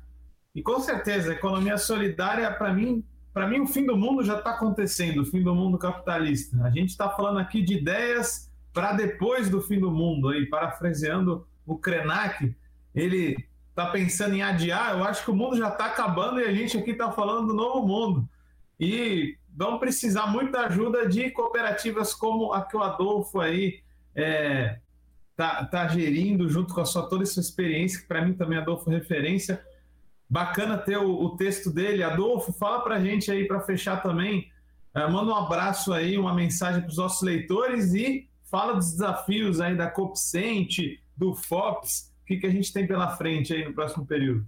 E 0.54 0.62
com 0.62 0.80
certeza, 0.80 1.30
a 1.30 1.34
economia 1.34 1.78
solidária, 1.78 2.50
para 2.50 2.72
mim, 2.72 3.04
para 3.32 3.46
mim, 3.46 3.60
o 3.60 3.66
fim 3.66 3.86
do 3.86 3.96
mundo 3.96 4.24
já 4.24 4.38
está 4.38 4.50
acontecendo, 4.50 5.22
o 5.22 5.24
fim 5.24 5.42
do 5.42 5.54
mundo 5.54 5.78
capitalista. 5.78 6.60
A 6.64 6.70
gente 6.70 6.88
está 6.88 7.08
falando 7.10 7.38
aqui 7.38 7.62
de 7.62 7.74
ideias 7.74 8.50
para 8.72 8.92
depois 8.92 9.48
do 9.48 9.60
fim 9.60 9.78
do 9.78 9.90
mundo, 9.90 10.28
aí, 10.28 10.46
parafraseando 10.46 11.46
o 11.64 11.78
Krenak, 11.78 12.56
ele 12.92 13.36
está 13.70 13.86
pensando 13.86 14.34
em 14.34 14.42
adiar, 14.42 14.98
eu 14.98 15.04
acho 15.04 15.24
que 15.24 15.30
o 15.30 15.36
mundo 15.36 15.56
já 15.56 15.68
está 15.68 15.86
acabando 15.86 16.40
e 16.40 16.44
a 16.44 16.52
gente 16.52 16.76
aqui 16.76 16.90
está 16.90 17.12
falando 17.12 17.46
do 17.46 17.54
novo 17.54 17.86
mundo. 17.86 18.28
E 18.80 19.37
vão 19.58 19.80
precisar 19.80 20.28
muita 20.28 20.66
ajuda 20.66 21.08
de 21.08 21.30
cooperativas 21.30 22.14
como 22.14 22.52
a 22.52 22.64
que 22.64 22.76
o 22.76 22.82
Adolfo 22.82 23.40
aí 23.40 23.80
é, 24.14 24.78
tá, 25.36 25.64
tá 25.64 25.88
gerindo 25.88 26.48
junto 26.48 26.72
com 26.72 26.80
a 26.80 26.84
sua 26.84 27.08
toda 27.08 27.24
essa 27.24 27.40
experiência, 27.40 28.00
que 28.00 28.06
para 28.06 28.24
mim 28.24 28.34
também 28.34 28.56
Adolfo 28.56 28.88
é 28.88 28.94
referência. 28.94 29.60
Bacana 30.30 30.78
ter 30.78 30.98
o, 30.98 31.10
o 31.10 31.36
texto 31.36 31.72
dele. 31.72 32.04
Adolfo, 32.04 32.52
fala 32.52 32.82
para 32.82 32.94
a 32.94 33.00
gente 33.00 33.32
aí 33.32 33.48
para 33.48 33.60
fechar 33.60 34.00
também. 34.00 34.48
É, 34.94 35.04
manda 35.08 35.32
um 35.32 35.34
abraço 35.34 35.92
aí, 35.92 36.16
uma 36.16 36.32
mensagem 36.32 36.82
para 36.82 36.90
os 36.90 36.96
nossos 36.96 37.22
leitores 37.22 37.92
e 37.94 38.28
fala 38.48 38.74
dos 38.74 38.92
desafios 38.92 39.60
aí 39.60 39.76
da 39.76 39.90
Copcente, 39.90 41.02
do 41.16 41.34
FOPS, 41.34 42.08
que, 42.28 42.36
que 42.36 42.46
a 42.46 42.50
gente 42.50 42.70
tem 42.72 42.86
pela 42.86 43.16
frente 43.16 43.54
aí 43.54 43.64
no 43.64 43.72
próximo 43.72 44.06
período? 44.06 44.46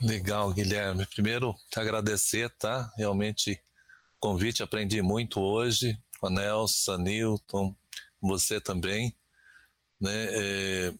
Legal, 0.00 0.52
Guilherme. 0.52 1.04
Primeiro, 1.06 1.54
agradecer, 1.76 2.48
tá? 2.58 2.92
Realmente, 2.96 3.60
convite, 4.26 4.60
aprendi 4.60 5.00
muito 5.00 5.40
hoje 5.40 5.96
com 6.18 6.26
a 6.26 6.30
Nelson, 6.30 6.96
Newton, 6.96 7.76
você 8.20 8.60
também. 8.60 9.14
Né? 10.00 10.26
É, 10.30 10.94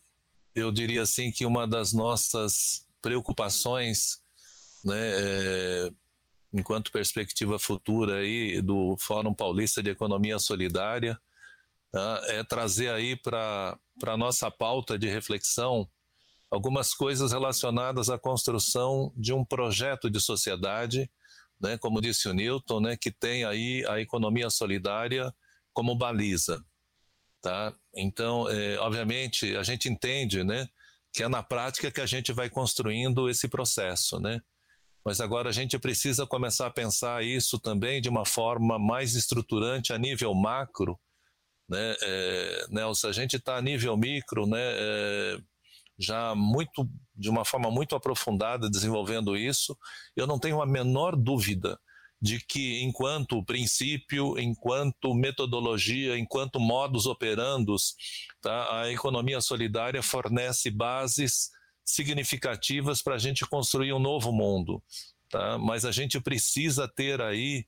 eu 0.54 0.70
diria 0.70 1.02
assim 1.02 1.32
que 1.32 1.44
uma 1.44 1.66
das 1.66 1.92
nossas 1.92 2.86
preocupações, 3.02 4.22
né, 4.84 4.94
é, 4.96 5.90
enquanto 6.52 6.92
perspectiva 6.92 7.58
futura 7.58 8.18
aí 8.18 8.62
do 8.62 8.96
Fórum 9.00 9.34
Paulista 9.34 9.82
de 9.82 9.90
Economia 9.90 10.38
Solidária, 10.38 11.20
tá? 11.90 12.22
é 12.28 12.44
trazer 12.44 12.90
aí 12.90 13.16
para 13.16 13.76
a 14.06 14.16
nossa 14.16 14.48
pauta 14.52 14.96
de 14.96 15.08
reflexão 15.08 15.88
algumas 16.48 16.94
coisas 16.94 17.32
relacionadas 17.32 18.08
à 18.08 18.16
construção 18.16 19.12
de 19.16 19.32
um 19.32 19.44
projeto 19.44 20.08
de 20.08 20.20
sociedade, 20.20 21.10
né, 21.60 21.78
como 21.78 22.00
disse 22.00 22.28
o 22.28 22.34
Newton, 22.34 22.80
né, 22.80 22.96
que 22.96 23.10
tem 23.10 23.44
aí 23.44 23.84
a 23.88 24.00
economia 24.00 24.50
solidária 24.50 25.32
como 25.72 25.96
baliza. 25.96 26.62
Tá? 27.40 27.74
Então, 27.94 28.48
é, 28.48 28.78
obviamente, 28.78 29.56
a 29.56 29.62
gente 29.62 29.88
entende 29.88 30.42
né, 30.42 30.68
que 31.12 31.22
é 31.22 31.28
na 31.28 31.42
prática 31.42 31.90
que 31.90 32.00
a 32.00 32.06
gente 32.06 32.32
vai 32.32 32.50
construindo 32.50 33.28
esse 33.28 33.48
processo. 33.48 34.18
Né? 34.18 34.40
Mas 35.04 35.20
agora 35.20 35.50
a 35.50 35.52
gente 35.52 35.78
precisa 35.78 36.26
começar 36.26 36.66
a 36.66 36.72
pensar 36.72 37.24
isso 37.24 37.58
também 37.58 38.00
de 38.00 38.08
uma 38.08 38.24
forma 38.24 38.78
mais 38.78 39.14
estruturante 39.14 39.92
a 39.92 39.98
nível 39.98 40.34
macro, 40.34 40.98
né, 41.68 41.96
é, 42.00 42.66
Nelson, 42.70 43.08
a 43.08 43.12
gente 43.12 43.36
está 43.36 43.56
a 43.56 43.62
nível 43.62 43.96
micro, 43.96 44.46
né, 44.46 44.60
é, 44.60 45.38
já 45.98 46.34
muito, 46.34 46.88
de 47.14 47.30
uma 47.30 47.44
forma 47.44 47.70
muito 47.70 47.94
aprofundada 47.94 48.68
desenvolvendo 48.70 49.36
isso. 49.36 49.76
Eu 50.14 50.26
não 50.26 50.38
tenho 50.38 50.60
a 50.60 50.66
menor 50.66 51.16
dúvida 51.16 51.78
de 52.20 52.40
que, 52.40 52.82
enquanto 52.82 53.44
princípio, 53.44 54.38
enquanto 54.38 55.14
metodologia, 55.14 56.18
enquanto 56.18 56.58
modus 56.58 57.06
operandos, 57.06 57.94
tá, 58.40 58.82
a 58.82 58.92
economia 58.92 59.40
solidária 59.40 60.02
fornece 60.02 60.70
bases 60.70 61.50
significativas 61.84 63.02
para 63.02 63.14
a 63.14 63.18
gente 63.18 63.46
construir 63.46 63.92
um 63.92 63.98
novo 63.98 64.32
mundo. 64.32 64.82
Tá? 65.30 65.58
Mas 65.58 65.84
a 65.84 65.92
gente 65.92 66.20
precisa 66.20 66.88
ter 66.88 67.20
aí 67.20 67.66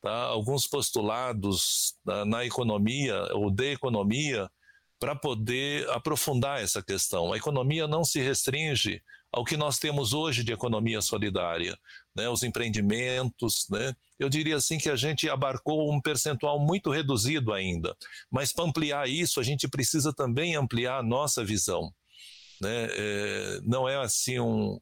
tá, 0.00 0.10
alguns 0.10 0.66
postulados 0.66 1.94
na, 2.04 2.24
na 2.24 2.44
economia 2.44 3.20
ou 3.34 3.50
de 3.50 3.72
economia 3.72 4.50
para 4.98 5.14
poder 5.14 5.88
aprofundar 5.90 6.62
essa 6.62 6.82
questão. 6.82 7.32
A 7.32 7.36
economia 7.36 7.86
não 7.86 8.04
se 8.04 8.20
restringe 8.20 9.02
ao 9.32 9.44
que 9.44 9.56
nós 9.56 9.78
temos 9.78 10.12
hoje 10.12 10.42
de 10.42 10.52
economia 10.52 11.00
solidária, 11.00 11.78
né, 12.16 12.28
os 12.28 12.42
empreendimentos, 12.42 13.66
né? 13.70 13.94
Eu 14.18 14.28
diria 14.28 14.56
assim 14.56 14.78
que 14.78 14.88
a 14.88 14.96
gente 14.96 15.28
abarcou 15.28 15.92
um 15.92 16.00
percentual 16.00 16.58
muito 16.58 16.90
reduzido 16.90 17.52
ainda, 17.52 17.94
mas 18.30 18.52
para 18.52 18.64
ampliar 18.64 19.08
isso 19.08 19.38
a 19.38 19.42
gente 19.42 19.68
precisa 19.68 20.12
também 20.12 20.56
ampliar 20.56 20.98
a 20.98 21.02
nossa 21.02 21.44
visão, 21.44 21.92
né? 22.60 22.88
É, 22.90 23.60
não 23.64 23.88
é 23.88 23.96
assim 23.96 24.40
um, 24.40 24.80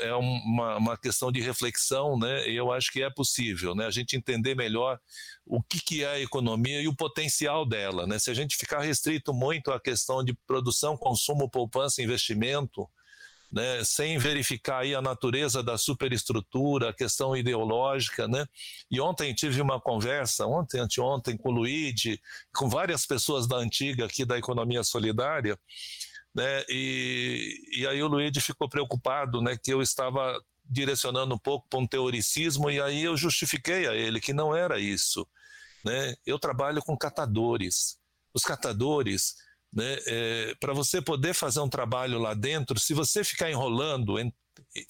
é 0.00 0.14
uma, 0.14 0.76
uma 0.76 0.96
questão 0.96 1.30
de 1.30 1.40
reflexão, 1.40 2.18
né? 2.18 2.48
E 2.48 2.56
eu 2.56 2.72
acho 2.72 2.90
que 2.92 3.02
é 3.02 3.10
possível, 3.10 3.74
né? 3.74 3.86
A 3.86 3.90
gente 3.90 4.16
entender 4.16 4.54
melhor 4.54 4.98
o 5.46 5.62
que, 5.62 5.80
que 5.80 6.04
é 6.04 6.08
a 6.08 6.20
economia 6.20 6.80
e 6.80 6.88
o 6.88 6.96
potencial 6.96 7.64
dela, 7.64 8.06
né? 8.06 8.18
Se 8.18 8.30
a 8.30 8.34
gente 8.34 8.56
ficar 8.56 8.80
restrito 8.80 9.32
muito 9.32 9.70
à 9.70 9.80
questão 9.80 10.24
de 10.24 10.34
produção, 10.46 10.96
consumo, 10.96 11.48
poupança, 11.48 12.02
investimento, 12.02 12.88
né, 13.50 13.82
sem 13.82 14.18
verificar 14.18 14.80
aí 14.80 14.94
a 14.94 15.00
natureza 15.00 15.62
da 15.62 15.78
superestrutura, 15.78 16.90
a 16.90 16.92
questão 16.92 17.34
ideológica, 17.34 18.28
né? 18.28 18.44
E 18.90 19.00
ontem 19.00 19.32
tive 19.32 19.60
uma 19.62 19.80
conversa, 19.80 20.46
ontem, 20.46 20.78
anteontem, 20.78 21.36
com 21.36 21.48
o 21.48 21.52
Luigi, 21.52 22.20
com 22.54 22.68
várias 22.68 23.06
pessoas 23.06 23.48
da 23.48 23.56
antiga 23.56 24.04
aqui 24.04 24.24
da 24.24 24.36
economia 24.36 24.84
solidária, 24.84 25.58
né? 26.34 26.64
E, 26.68 27.60
e 27.76 27.86
aí 27.86 28.02
o 28.02 28.08
Luigi 28.08 28.40
ficou 28.40 28.68
preocupado, 28.68 29.40
né, 29.40 29.56
que 29.56 29.72
eu 29.72 29.82
estava 29.82 30.40
direcionando 30.64 31.34
um 31.34 31.38
pouco 31.38 31.66
para 31.68 31.78
um 31.78 31.86
teoricismo 31.86 32.70
e 32.70 32.80
aí 32.80 33.04
eu 33.04 33.16
justifiquei 33.16 33.86
a 33.86 33.94
ele 33.94 34.20
que 34.20 34.32
não 34.32 34.54
era 34.54 34.78
isso, 34.78 35.26
né? 35.84 36.14
Eu 36.26 36.38
trabalho 36.38 36.82
com 36.82 36.96
catadores. 36.96 37.98
Os 38.34 38.42
catadores 38.42 39.34
né? 39.72 39.98
É, 40.06 40.54
para 40.58 40.72
você 40.72 41.00
poder 41.00 41.34
fazer 41.34 41.60
um 41.60 41.68
trabalho 41.68 42.18
lá 42.18 42.34
dentro, 42.34 42.78
se 42.78 42.94
você 42.94 43.22
ficar 43.22 43.50
enrolando, 43.50 44.18
em, 44.18 44.32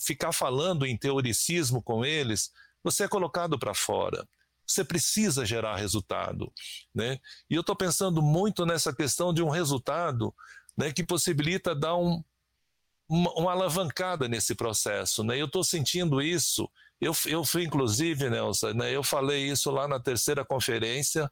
ficar 0.00 0.32
falando 0.32 0.86
em 0.86 0.96
teoricismo 0.96 1.82
com 1.82 2.04
eles, 2.04 2.50
você 2.82 3.04
é 3.04 3.08
colocado 3.08 3.58
para 3.58 3.74
fora. 3.74 4.26
Você 4.66 4.84
precisa 4.84 5.46
gerar 5.46 5.76
resultado. 5.76 6.52
Né? 6.94 7.18
E 7.50 7.54
eu 7.54 7.62
estou 7.62 7.74
pensando 7.74 8.22
muito 8.22 8.66
nessa 8.66 8.94
questão 8.94 9.32
de 9.32 9.42
um 9.42 9.48
resultado 9.48 10.34
né, 10.78 10.92
que 10.92 11.02
possibilita 11.02 11.74
dar 11.74 11.96
um, 11.96 12.22
uma, 13.08 13.32
uma, 13.32 13.50
alavancada 13.50 14.28
nesse 14.28 14.54
processo. 14.54 15.24
Né? 15.24 15.36
Eu 15.36 15.46
estou 15.46 15.64
sentindo 15.64 16.22
isso. 16.22 16.70
Eu, 17.00 17.12
eu 17.26 17.44
fui, 17.44 17.64
inclusive, 17.64 18.30
Nelson, 18.30 18.72
né, 18.74 18.94
eu 18.94 19.02
falei 19.02 19.50
isso 19.50 19.72
lá 19.72 19.88
na 19.88 19.98
terceira 19.98 20.44
conferência 20.44 21.28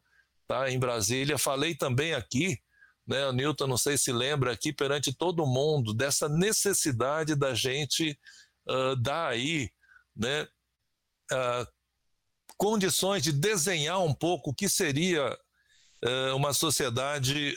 tá, 0.48 0.68
em 0.68 0.78
Brasília, 0.80 1.38
falei 1.38 1.76
também 1.76 2.12
aqui 2.12 2.58
né, 3.06 3.24
o 3.26 3.32
Newton, 3.32 3.68
não 3.68 3.78
sei 3.78 3.96
se 3.96 4.10
lembra 4.10 4.52
aqui 4.52 4.72
perante 4.72 5.14
todo 5.14 5.46
mundo 5.46 5.94
dessa 5.94 6.28
necessidade 6.28 7.36
da 7.36 7.54
gente 7.54 8.18
uh, 8.68 8.96
dar 8.96 9.28
aí 9.28 9.70
né, 10.14 10.42
uh, 11.32 11.66
condições 12.56 13.22
de 13.22 13.30
desenhar 13.30 14.02
um 14.02 14.12
pouco 14.12 14.50
o 14.50 14.54
que 14.54 14.68
seria 14.68 15.32
uh, 16.04 16.34
uma 16.34 16.52
sociedade 16.52 17.56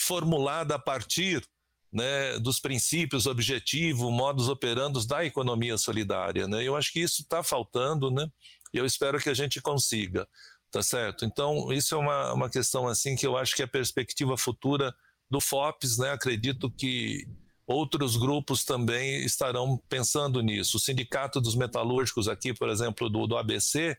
formulada 0.00 0.74
a 0.74 0.78
partir 0.78 1.42
né, 1.92 2.38
dos 2.38 2.60
princípios, 2.60 3.26
objetivos, 3.26 4.12
modos 4.12 4.48
operandos 4.48 5.06
da 5.06 5.24
economia 5.24 5.76
solidária. 5.76 6.46
Né? 6.46 6.62
Eu 6.62 6.76
acho 6.76 6.92
que 6.92 7.00
isso 7.00 7.22
está 7.22 7.42
faltando, 7.42 8.10
né? 8.10 8.28
E 8.72 8.78
eu 8.78 8.86
espero 8.86 9.18
que 9.18 9.28
a 9.28 9.34
gente 9.34 9.60
consiga 9.60 10.28
tá 10.70 10.82
certo? 10.82 11.24
Então, 11.24 11.72
isso 11.72 11.94
é 11.94 11.98
uma, 11.98 12.32
uma 12.32 12.48
questão 12.48 12.86
assim 12.86 13.16
que 13.16 13.26
eu 13.26 13.36
acho 13.36 13.54
que 13.54 13.62
é 13.62 13.64
a 13.64 13.68
perspectiva 13.68 14.36
futura 14.36 14.94
do 15.28 15.40
FOPS, 15.40 15.98
né? 15.98 16.10
Acredito 16.12 16.70
que 16.70 17.26
outros 17.66 18.16
grupos 18.16 18.64
também 18.64 19.24
estarão 19.24 19.80
pensando 19.88 20.40
nisso. 20.40 20.76
O 20.76 20.80
Sindicato 20.80 21.40
dos 21.40 21.54
Metalúrgicos 21.54 22.28
aqui, 22.28 22.54
por 22.54 22.68
exemplo, 22.68 23.08
do, 23.08 23.26
do 23.26 23.36
ABC, 23.36 23.96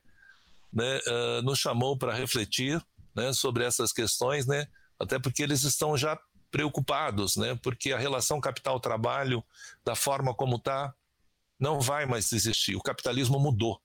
né, 0.74 1.00
uh, 1.00 1.42
nos 1.42 1.60
chamou 1.60 1.98
para 1.98 2.14
refletir 2.14 2.82
né, 3.14 3.34
sobre 3.34 3.66
essas 3.66 3.92
questões, 3.92 4.48
né? 4.48 4.66
Até 5.02 5.20
porque 5.20 5.44
eles 5.44 5.64
estão 5.64 5.98
já 5.98 6.20
preocupados, 6.52 7.38
né? 7.38 7.58
Porque 7.62 7.94
a 7.94 7.98
relação 7.98 8.42
capital-trabalho, 8.42 9.44
da 9.84 9.96
forma 9.96 10.34
como 10.34 10.58
está, 10.58 10.94
não 11.60 11.80
vai 11.80 12.06
mais 12.06 12.32
existir. 12.34 12.76
O 12.76 12.82
capitalismo 12.82 13.40
mudou. 13.40 13.82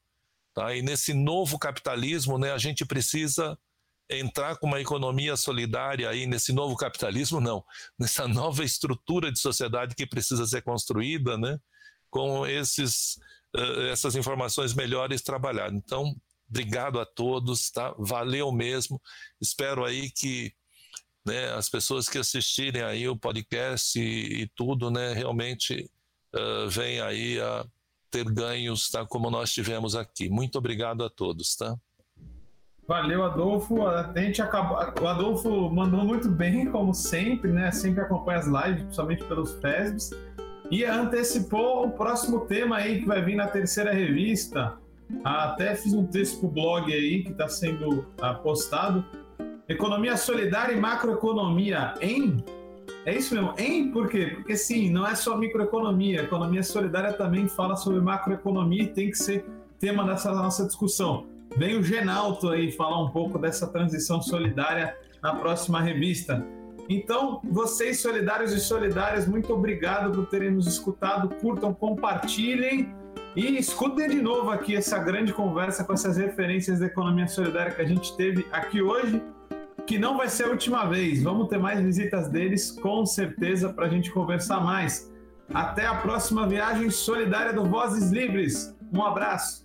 Tá? 0.55 0.75
E 0.75 0.83
nesse 0.83 1.13
novo 1.13 1.59
capitalismo, 1.59 2.39
né, 2.39 2.53
a 2.53 2.59
gente 2.59 2.85
precisa 2.85 3.59
entrar 4.09 4.57
com 4.57 4.67
uma 4.67 4.81
economia 4.81 5.37
solidária 5.37 6.09
aí 6.09 6.27
nesse 6.27 6.53
novo 6.53 6.77
capitalismo, 6.77 7.41
não, 7.41 7.65
nessa 7.99 8.27
nova 8.27 8.65
estrutura 8.65 9.31
de 9.31 9.39
sociedade 9.39 9.95
que 9.95 10.07
precisa 10.07 10.47
ser 10.47 10.63
construída, 10.63 11.37
né, 11.37 11.59
com 12.09 12.47
esses, 12.47 13.19
uh, 13.55 13.83
essas 13.91 14.15
informações 14.15 14.73
melhores 14.73 15.23
trabalhadas. 15.23 15.77
Então, 15.77 16.15
obrigado 16.49 16.99
a 17.01 17.05
todos, 17.05 17.71
tá? 17.71 17.95
Valeu 17.99 18.51
mesmo. 18.53 19.03
Espero 19.41 19.85
aí 19.85 20.11
que 20.11 20.55
né, 21.27 21.53
as 21.53 21.69
pessoas 21.69 22.09
que 22.09 22.19
assistirem 22.19 22.83
aí 22.83 23.09
o 23.09 23.17
podcast 23.17 23.99
e, 24.01 24.43
e 24.43 24.49
tudo, 24.55 24.91
né, 24.91 25.13
realmente 25.13 25.91
uh, 26.35 26.69
venham 26.69 27.07
aí 27.07 27.41
a 27.41 27.67
ter 28.11 28.25
ganhos, 28.25 28.89
tá? 28.91 29.05
Como 29.05 29.31
nós 29.31 29.53
tivemos 29.53 29.95
aqui. 29.95 30.29
Muito 30.29 30.57
obrigado 30.57 31.05
a 31.05 31.11
todos, 31.11 31.57
tá? 31.57 31.77
Valeu, 32.87 33.25
Adolfo. 33.25 33.87
A 33.87 34.13
gente 34.17 34.41
acabou... 34.41 34.79
O 35.03 35.09
Adolfo 35.09 35.71
mandou 35.71 36.05
muito 36.05 36.29
bem, 36.31 36.71
como 36.71 36.95
sempre, 36.95 37.51
né? 37.51 37.73
Sempre 37.73 38.03
acompanha 38.03 38.39
as 38.39 38.47
lives, 38.47 38.83
principalmente 38.85 39.25
pelos 39.25 39.53
FESBs. 39.61 40.11
E 40.71 40.85
antecipou 40.85 41.87
o 41.87 41.91
próximo 41.91 42.47
tema 42.47 42.77
aí 42.77 43.01
que 43.01 43.07
vai 43.07 43.23
vir 43.23 43.37
na 43.37 43.49
terceira 43.49 43.93
revista. 43.93 44.79
Até 45.25 45.75
fiz 45.75 45.93
um 45.93 46.07
texto 46.07 46.41
pro 46.41 46.49
blog 46.49 46.93
aí 46.93 47.23
que 47.23 47.33
está 47.33 47.49
sendo 47.49 48.07
ah, 48.21 48.35
postado. 48.35 49.05
Economia 49.69 50.17
solidária 50.17 50.73
e 50.73 50.81
macroeconomia 50.81 51.95
em 52.01 52.37
é 53.05 53.15
isso 53.17 53.35
mesmo. 53.35 53.55
Em 53.57 53.91
por 53.91 54.09
quê? 54.09 54.33
Porque 54.35 54.57
sim, 54.57 54.91
não 54.91 55.07
é 55.07 55.15
só 55.15 55.37
microeconomia. 55.37 56.23
Economia 56.23 56.63
solidária 56.63 57.13
também 57.13 57.49
fala 57.49 57.77
sobre 57.77 58.01
macroeconomia 58.01 58.83
e 58.83 58.89
tem 58.89 59.11
que 59.11 59.19
ser 59.19 59.45
tema 59.79 60.05
dessa 60.05 60.33
nossa 60.33 60.67
discussão. 60.67 61.27
Vem 61.57 61.77
o 61.77 61.83
Genalto 61.83 62.49
aí 62.49 62.71
falar 62.73 63.03
um 63.03 63.11
pouco 63.11 63.39
dessa 63.39 63.67
transição 63.67 64.21
solidária 64.21 64.97
na 65.23 65.35
próxima 65.35 65.81
revista. 65.81 66.45
Então, 66.89 67.41
vocês 67.45 68.01
solidários 68.01 68.53
e 68.53 68.61
solidárias, 68.61 69.27
muito 69.27 69.53
obrigado 69.53 70.13
por 70.13 70.27
terem 70.27 70.51
nos 70.51 70.67
escutado. 70.67 71.29
Curtam, 71.37 71.75
compartilhem 71.75 72.93
e 73.35 73.57
escutem 73.57 74.09
de 74.09 74.23
novo 74.23 74.51
aqui 74.51 74.77
essa 74.77 74.99
grande 74.99 75.33
conversa 75.33 75.85
com 75.85 75.93
essas 75.93 76.17
referências 76.17 76.81
da 76.81 76.87
economia 76.87 77.27
solidária 77.27 77.73
que 77.73 77.83
a 77.83 77.87
gente 77.87 78.17
teve 78.17 78.47
aqui 78.53 78.81
hoje 78.81 79.23
que 79.87 79.99
não 79.99 80.17
vai 80.17 80.29
ser 80.29 80.45
a 80.45 80.49
última 80.49 80.85
vez. 80.87 81.23
Vamos 81.23 81.49
ter 81.49 81.59
mais 81.59 81.81
visitas 81.81 82.29
deles, 82.29 82.73
com 82.73 83.07
certeza, 83.07 83.73
para 83.73 83.87
a 83.87 83.89
gente 83.89 84.11
conversar 84.11 84.61
mais. 84.61 85.11
Até 85.55 85.87
a 85.87 85.95
próxima 85.95 86.47
viagem 86.47 86.91
solidária 86.91 87.53
do 87.53 87.65
Vozes 87.65 88.11
Livres. 88.11 88.75
Um 88.93 89.03
abraço. 89.03 89.65